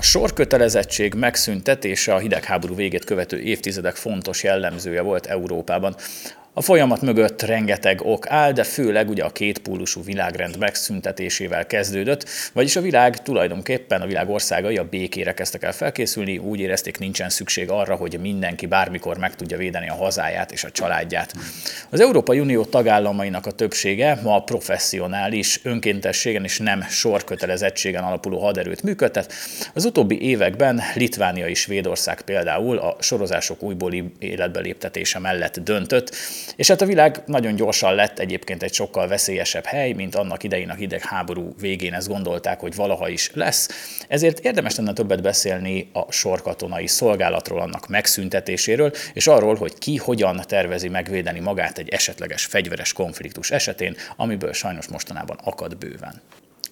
[0.00, 5.96] A sorkötelezettség megszüntetése a hidegháború végét követő évtizedek fontos jellemzője volt Európában.
[6.52, 12.76] A folyamat mögött rengeteg ok áll, de főleg ugye a kétpólusú világrend megszüntetésével kezdődött, vagyis
[12.76, 17.70] a világ tulajdonképpen a világ országai a békére kezdtek el felkészülni, úgy érezték nincsen szükség
[17.70, 21.34] arra, hogy mindenki bármikor meg tudja védeni a hazáját és a családját.
[21.90, 29.32] Az Európai Unió tagállamainak a többsége ma professzionális, önkéntességen és nem sorkötelezettségen alapuló haderőt működtet.
[29.74, 36.10] Az utóbbi években Litvánia és Svédország például a sorozások újból életbe léptetése mellett döntött,
[36.56, 40.70] és hát a világ nagyon gyorsan lett egyébként egy sokkal veszélyesebb hely, mint annak idején
[40.70, 43.68] a hidegháború végén ezt gondolták, hogy valaha is lesz.
[44.08, 50.40] Ezért érdemes lenne többet beszélni a sorkatonai szolgálatról, annak megszüntetéséről, és arról, hogy ki hogyan
[50.46, 56.20] tervezi megvédeni magát egy esetleges fegyveres konfliktus esetén, amiből sajnos mostanában akad bőven.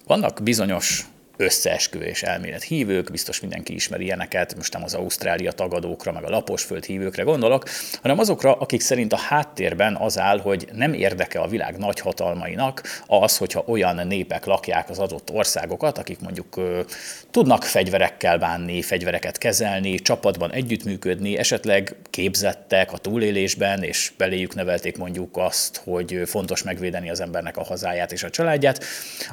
[0.06, 1.04] Vannak bizonyos
[1.38, 6.84] összeesküvés elmélet hívők, biztos mindenki ismeri ilyeneket, most nem az Ausztrália tagadókra, meg a laposföld
[6.84, 7.68] hívőkre gondolok,
[8.02, 13.36] hanem azokra, akik szerint a háttérben az áll, hogy nem érdeke a világ nagyhatalmainak az,
[13.36, 16.80] hogyha olyan népek lakják az adott országokat, akik mondjuk ö,
[17.30, 25.36] tudnak fegyverekkel bánni, fegyvereket kezelni, csapatban együttműködni, esetleg képzettek a túlélésben, és beléjük nevelték mondjuk
[25.36, 28.84] azt, hogy fontos megvédeni az embernek a hazáját és a családját.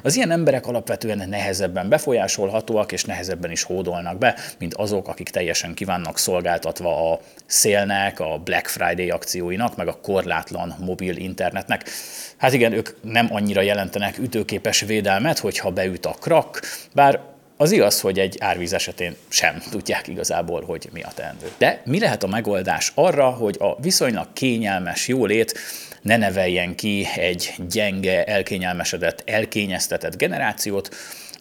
[0.02, 5.74] Az ilyen emberek alapvetően nehezebben befolyásolhatóak, és nehezebben is hódolnak be, mint azok, akik teljesen
[5.74, 11.90] kívánnak szolgáltatva a szélnek, a Black Friday akcióinak, meg a korlátlan mobil internetnek.
[12.36, 16.62] Hát igen, ők nem annyira jelentenek ütőképes védelmet, hogyha beüt a krak,
[16.94, 17.20] bár
[17.56, 21.50] az igaz, hogy egy árvíz esetén sem tudják igazából, hogy mi a teendő.
[21.58, 25.58] De mi lehet a megoldás arra, hogy a viszonylag kényelmes jólét
[26.02, 30.94] ne neveljen ki egy gyenge, elkényelmesedett, elkényeztetett generációt,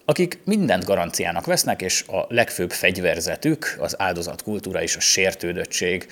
[0.06, 6.08] akik mindent garanciának vesznek, és a legfőbb fegyverzetük az áldozatkultúra és a sértődöttség.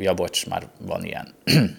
[0.00, 1.34] Ja, bocs, már van ilyen.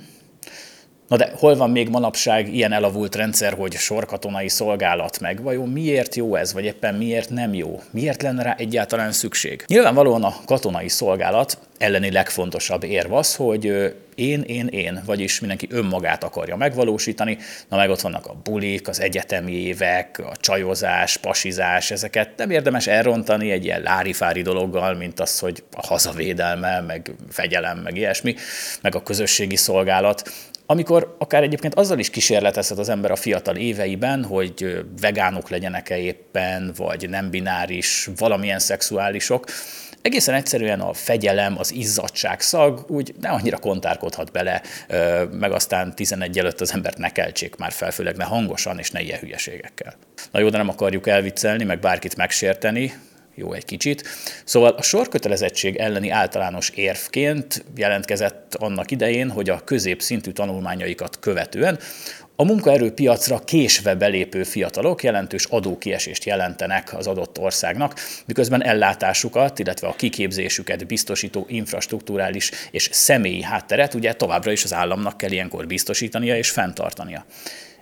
[1.07, 5.41] Na de hol van még manapság ilyen elavult rendszer, hogy sorkatonai szolgálat meg?
[5.41, 7.81] Vajon miért jó ez, vagy éppen miért nem jó?
[7.91, 9.63] Miért lenne rá egyáltalán szükség?
[9.67, 16.23] Nyilvánvalóan a katonai szolgálat elleni legfontosabb érv az, hogy én, én, én, vagyis mindenki önmagát
[16.23, 17.37] akarja megvalósítani,
[17.69, 22.87] na meg ott vannak a bulik, az egyetemi évek, a csajozás, pasizás, ezeket nem érdemes
[22.87, 28.35] elrontani egy ilyen lárifári dologgal, mint az, hogy a hazavédelme, meg fegyelem, meg ilyesmi,
[28.81, 30.31] meg a közösségi szolgálat.
[30.65, 36.73] Amikor akár egyébként azzal is kísérletezhet az ember a fiatal éveiben, hogy vegánok legyenek-e éppen,
[36.77, 39.45] vagy nem bináris, valamilyen szexuálisok,
[40.01, 44.61] egészen egyszerűen a fegyelem, az izzadság szag úgy nem annyira kontárkodhat bele,
[45.31, 49.01] meg aztán 11 előtt az embert ne keltsék már fel, főleg ne hangosan és ne
[49.01, 49.93] ilyen hülyeségekkel.
[50.31, 52.93] Na jó, de nem akarjuk elviccelni, meg bárkit megsérteni,
[53.35, 54.07] jó egy kicsit.
[54.43, 61.79] Szóval a sorkötelezettség elleni általános érvként jelentkezett annak idején, hogy a középszintű tanulmányaikat követően
[62.39, 69.93] a munkaerőpiacra késve belépő fiatalok jelentős adókiesést jelentenek az adott országnak, miközben ellátásukat, illetve a
[69.93, 76.49] kiképzésüket biztosító infrastruktúrális és személyi hátteret ugye továbbra is az államnak kell ilyenkor biztosítania és
[76.49, 77.25] fenntartania.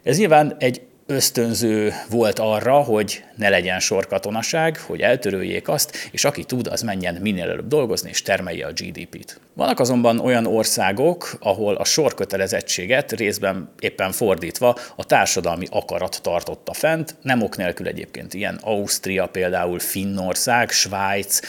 [0.03, 6.43] Ez nyilván egy ösztönző volt arra, hogy ne legyen sorkatonaság, hogy eltöröljék azt, és aki
[6.43, 9.39] tud, az menjen minél előbb dolgozni, és termelje a GDP-t.
[9.53, 17.15] Vannak azonban olyan országok, ahol a sorkötelezettséget részben éppen fordítva a társadalmi akarat tartotta fent,
[17.21, 21.39] nem ok nélkül egyébként ilyen Ausztria például, Finnország, Svájc,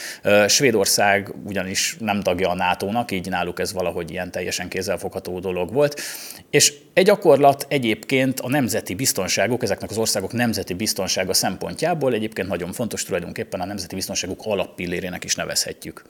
[0.47, 6.01] Svédország ugyanis nem tagja a NATO-nak, így náluk ez valahogy ilyen teljesen kézzelfogható dolog volt,
[6.49, 12.71] és egy gyakorlat egyébként a nemzeti biztonságok, ezeknek az országok nemzeti biztonsága szempontjából egyébként nagyon
[12.71, 16.03] fontos, tulajdonképpen a nemzeti biztonságuk alappillérének is nevezhetjük.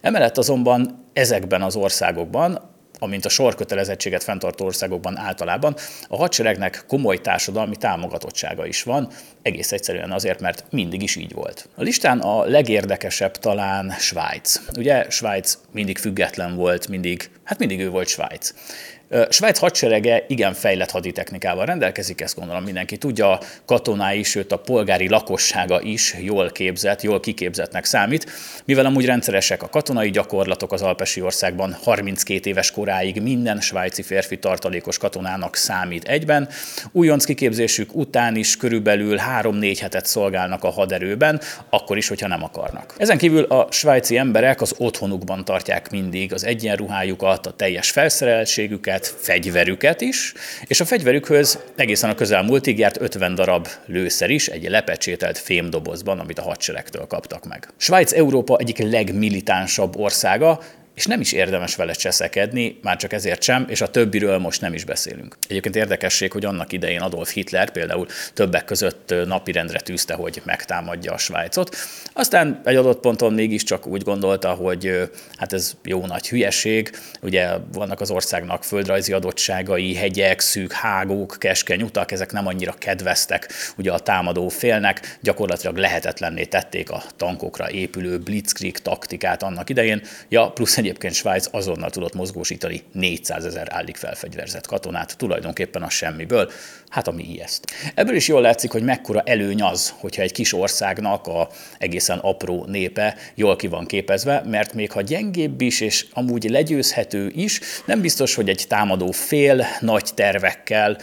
[0.00, 5.76] Emellett azonban ezekben az országokban amint a sorkötelezettséget fenntartó országokban általában,
[6.08, 9.08] a hadseregnek komoly társadalmi támogatottsága is van,
[9.42, 11.68] egész egyszerűen azért, mert mindig is így volt.
[11.74, 14.60] A listán a legérdekesebb talán Svájc.
[14.76, 18.54] Ugye Svájc mindig független volt, mindig, hát mindig ő volt Svájc.
[19.28, 25.08] Svájc hadserege igen fejlett haditechnikával rendelkezik, ezt gondolom mindenki tudja, a katonái, sőt a polgári
[25.08, 28.30] lakossága is jól képzett, jól kiképzettnek számít,
[28.64, 34.38] mivel amúgy rendszeresek a katonai gyakorlatok az Alpesi országban 32 éves koráig minden svájci férfi
[34.38, 36.48] tartalékos katonának számít egyben,
[36.92, 41.40] újonc kiképzésük után is körülbelül 3-4 hetet szolgálnak a haderőben,
[41.70, 42.94] akkor is, hogyha nem akarnak.
[42.98, 50.00] Ezen kívül a svájci emberek az otthonukban tartják mindig az egyenruhájukat, a teljes felszereltségüket, fegyverüket
[50.00, 50.32] is,
[50.66, 56.38] és a fegyverükhöz egészen a közelmúltig járt 50 darab lőszer is egy lepecsételt fémdobozban, amit
[56.38, 57.68] a hadseregtől kaptak meg.
[57.76, 60.60] Svájc Európa egyik legmilitánsabb országa,
[60.94, 64.74] és nem is érdemes vele cseszekedni, már csak ezért sem, és a többiről most nem
[64.74, 65.36] is beszélünk.
[65.48, 71.18] Egyébként érdekesség, hogy annak idején Adolf Hitler például többek között napirendre tűzte, hogy megtámadja a
[71.18, 71.76] Svájcot.
[72.12, 76.90] Aztán egy adott ponton mégiscsak úgy gondolta, hogy hát ez jó nagy hülyeség,
[77.22, 83.52] ugye vannak az országnak földrajzi adottságai, hegyek, szűk hágók, keskeny utak, ezek nem annyira kedveztek
[83.76, 90.50] ugye a támadó félnek, gyakorlatilag lehetetlenné tették a tankokra épülő blitzkrieg taktikát annak idején, ja,
[90.50, 96.50] plusz egyébként Svájc azonnal tudott mozgósítani 400 ezer állig felfegyverzett katonát, tulajdonképpen a semmiből,
[96.88, 97.64] hát ami ijeszt.
[97.94, 102.64] Ebből is jól látszik, hogy mekkora előny az, hogyha egy kis országnak a egészen apró
[102.64, 108.00] népe jól ki van képezve, mert még ha gyengébb is, és amúgy legyőzhető is, nem
[108.00, 110.98] biztos, hogy egy támadó fél nagy tervekkel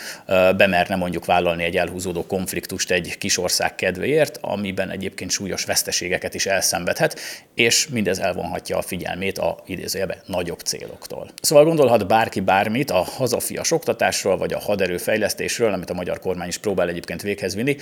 [0.58, 6.46] bemerne mondjuk vállalni egy elhúzódó konfliktust egy kis ország kedvéért, amiben egyébként súlyos veszteségeket is
[6.46, 7.20] elszenvedhet,
[7.56, 11.30] és mindez elvonhatja a figyelmét a idézőjebe nagyobb céloktól.
[11.42, 16.58] Szóval gondolhat bárki bármit a hazafias oktatásról, vagy a haderőfejlesztésről, amit a magyar kormány is
[16.58, 17.76] próbál egyébként véghez vinni.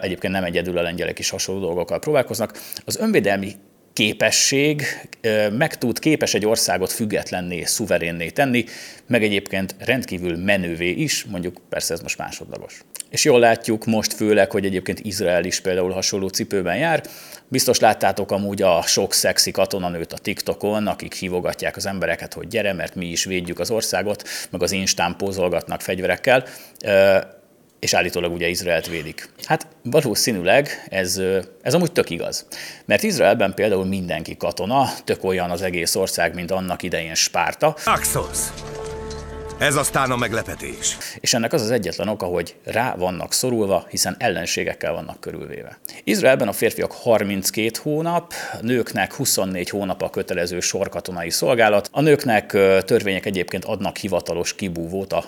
[0.00, 2.58] Egyébként nem egyedül a lengyelek is hasonló dolgokkal próbálkoznak.
[2.84, 3.52] Az önvédelmi
[3.92, 4.82] képesség
[5.52, 8.64] meg tud képes egy országot függetlenné, szuverénné tenni,
[9.06, 12.80] meg egyébként rendkívül menővé is, mondjuk persze ez most másodlagos.
[13.14, 17.02] És jól látjuk most főleg, hogy egyébként Izrael is például hasonló cipőben jár.
[17.48, 22.72] Biztos láttátok amúgy a sok szexi katonanőt a TikTokon, akik hívogatják az embereket, hogy gyere,
[22.72, 26.44] mert mi is védjük az országot, meg az instán pózolgatnak fegyverekkel
[27.78, 29.28] és állítólag ugye Izraelt védik.
[29.44, 31.20] Hát valószínűleg ez,
[31.62, 32.46] ez amúgy tök igaz.
[32.84, 37.76] Mert Izraelben például mindenki katona, tök olyan az egész ország, mint annak idején Spárta.
[37.84, 38.38] Axos!
[39.64, 40.96] Ez aztán a meglepetés.
[41.20, 45.78] És ennek az az egyetlen oka, hogy rá vannak szorulva, hiszen ellenségekkel vannak körülvéve.
[46.04, 51.88] Izraelben a férfiak 32 hónap, a nőknek 24 hónap a kötelező sorkatonai szolgálat.
[51.92, 52.46] A nőknek
[52.84, 55.24] törvények egyébként adnak hivatalos kibúvót a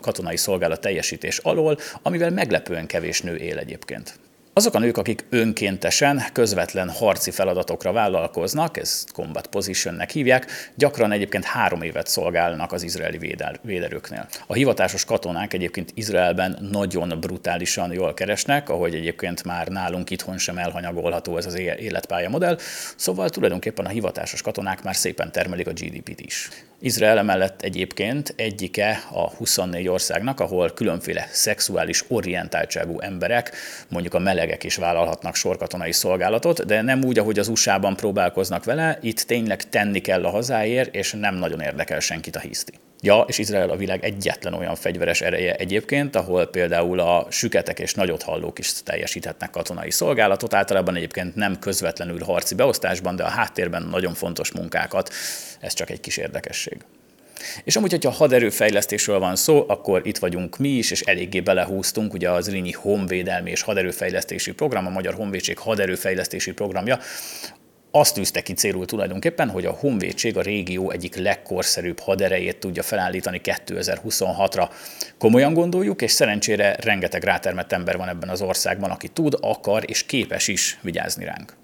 [0.00, 4.18] katonai szolgálat teljesítés alól, amivel meglepően kevés nő él egyébként.
[4.56, 11.44] Azok a nők, akik önkéntesen, közvetlen harci feladatokra vállalkoznak, ez combat positionnek hívják, gyakran egyébként
[11.44, 14.28] három évet szolgálnak az izraeli védel, véderőknél.
[14.46, 20.58] A hivatásos katonák egyébként Izraelben nagyon brutálisan jól keresnek, ahogy egyébként már nálunk itthon sem
[20.58, 22.58] elhanyagolható ez az életpálya modell,
[22.96, 26.48] szóval tulajdonképpen a hivatásos katonák már szépen termelik a GDP-t is.
[26.84, 33.52] Izrael emellett egyébként egyike a 24 országnak, ahol különféle szexuális orientáltságú emberek,
[33.88, 38.98] mondjuk a melegek is vállalhatnak sorkatonai szolgálatot, de nem úgy, ahogy az USA-ban próbálkoznak vele,
[39.00, 42.72] itt tényleg tenni kell a hazáért, és nem nagyon érdekel senkit a hiszti.
[43.00, 47.94] Ja, és Izrael a világ egyetlen olyan fegyveres ereje egyébként, ahol például a süketek és
[47.94, 53.82] nagyot hallók is teljesíthetnek katonai szolgálatot, általában egyébként nem közvetlenül harci beosztásban, de a háttérben
[53.82, 55.10] nagyon fontos munkákat.
[55.60, 56.76] Ez csak egy kis érdekesség.
[57.64, 62.30] És amúgy, hogyha haderőfejlesztésről van szó, akkor itt vagyunk mi is, és eléggé belehúztunk, ugye
[62.30, 66.98] az Rínyi Honvédelmi és Haderőfejlesztési Program, a Magyar Honvédség Haderőfejlesztési Programja,
[67.96, 73.40] azt tűzte ki célul tulajdonképpen, hogy a Honvédség a régió egyik legkorszerűbb haderejét tudja felállítani
[73.44, 74.70] 2026-ra.
[75.18, 80.06] Komolyan gondoljuk, és szerencsére rengeteg rátermett ember van ebben az országban, aki tud, akar és
[80.06, 81.56] képes is vigyázni ránk.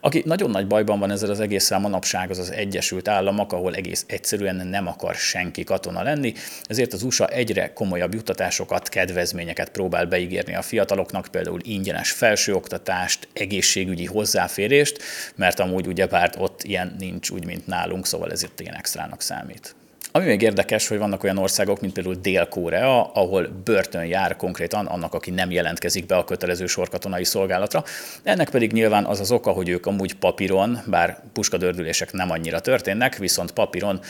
[0.00, 4.04] Aki nagyon nagy bajban van ezzel az egésszel manapság, az az Egyesült Államok, ahol egész
[4.08, 6.32] egyszerűen nem akar senki katona lenni,
[6.66, 14.04] ezért az USA egyre komolyabb juttatásokat, kedvezményeket próbál beígérni a fiataloknak, például ingyenes felsőoktatást, egészségügyi
[14.04, 15.02] hozzáférést,
[15.34, 19.74] mert amúgy ugyebár ott ilyen nincs úgy, mint nálunk, szóval ez itt ilyen extrának számít.
[20.16, 25.14] Ami még érdekes, hogy vannak olyan országok, mint például Dél-Korea, ahol börtön jár konkrétan annak,
[25.14, 27.84] aki nem jelentkezik be a kötelező sorkatonai szolgálatra.
[28.22, 33.16] Ennek pedig nyilván az az oka, hogy ők amúgy papíron, bár puskadördülések nem annyira történnek,
[33.16, 34.00] viszont papíron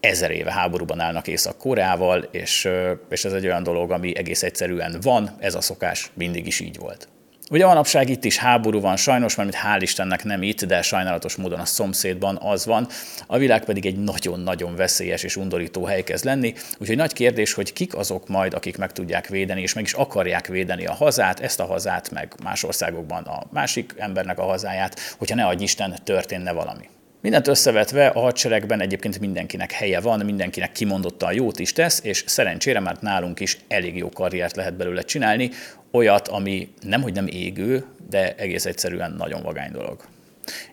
[0.00, 2.68] ezer éve háborúban állnak Észak-Koreával, és,
[3.08, 6.78] és ez egy olyan dolog, ami egész egyszerűen van, ez a szokás mindig is így
[6.78, 7.08] volt.
[7.50, 11.60] Ugye manapság itt is háború van, sajnos, mert hál' Istennek nem itt, de sajnálatos módon
[11.60, 12.88] a szomszédban az van.
[13.26, 17.72] A világ pedig egy nagyon-nagyon veszélyes és undorító hely kezd lenni, úgyhogy nagy kérdés, hogy
[17.72, 21.60] kik azok majd, akik meg tudják védeni, és meg is akarják védeni a hazát, ezt
[21.60, 26.52] a hazát, meg más országokban a másik embernek a hazáját, hogyha ne adj Isten, történne
[26.52, 26.88] valami.
[27.20, 32.80] Mindent összevetve a hadseregben egyébként mindenkinek helye van, mindenkinek kimondottan jót is tesz, és szerencsére
[32.80, 35.50] már nálunk is elég jó karriert lehet belőle csinálni,
[35.90, 40.04] olyat, ami nemhogy nem égő, de egész egyszerűen nagyon vagány dolog.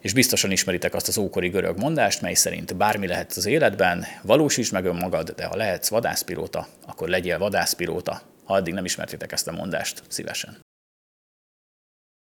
[0.01, 4.71] És biztosan ismeritek azt az ókori görög mondást, mely szerint bármi lehet az életben, valósíts
[4.71, 8.21] meg önmagad, de ha lehetsz vadászpilóta, akkor legyél vadászpilóta.
[8.43, 10.64] Ha addig nem ismertétek ezt a mondást, szívesen.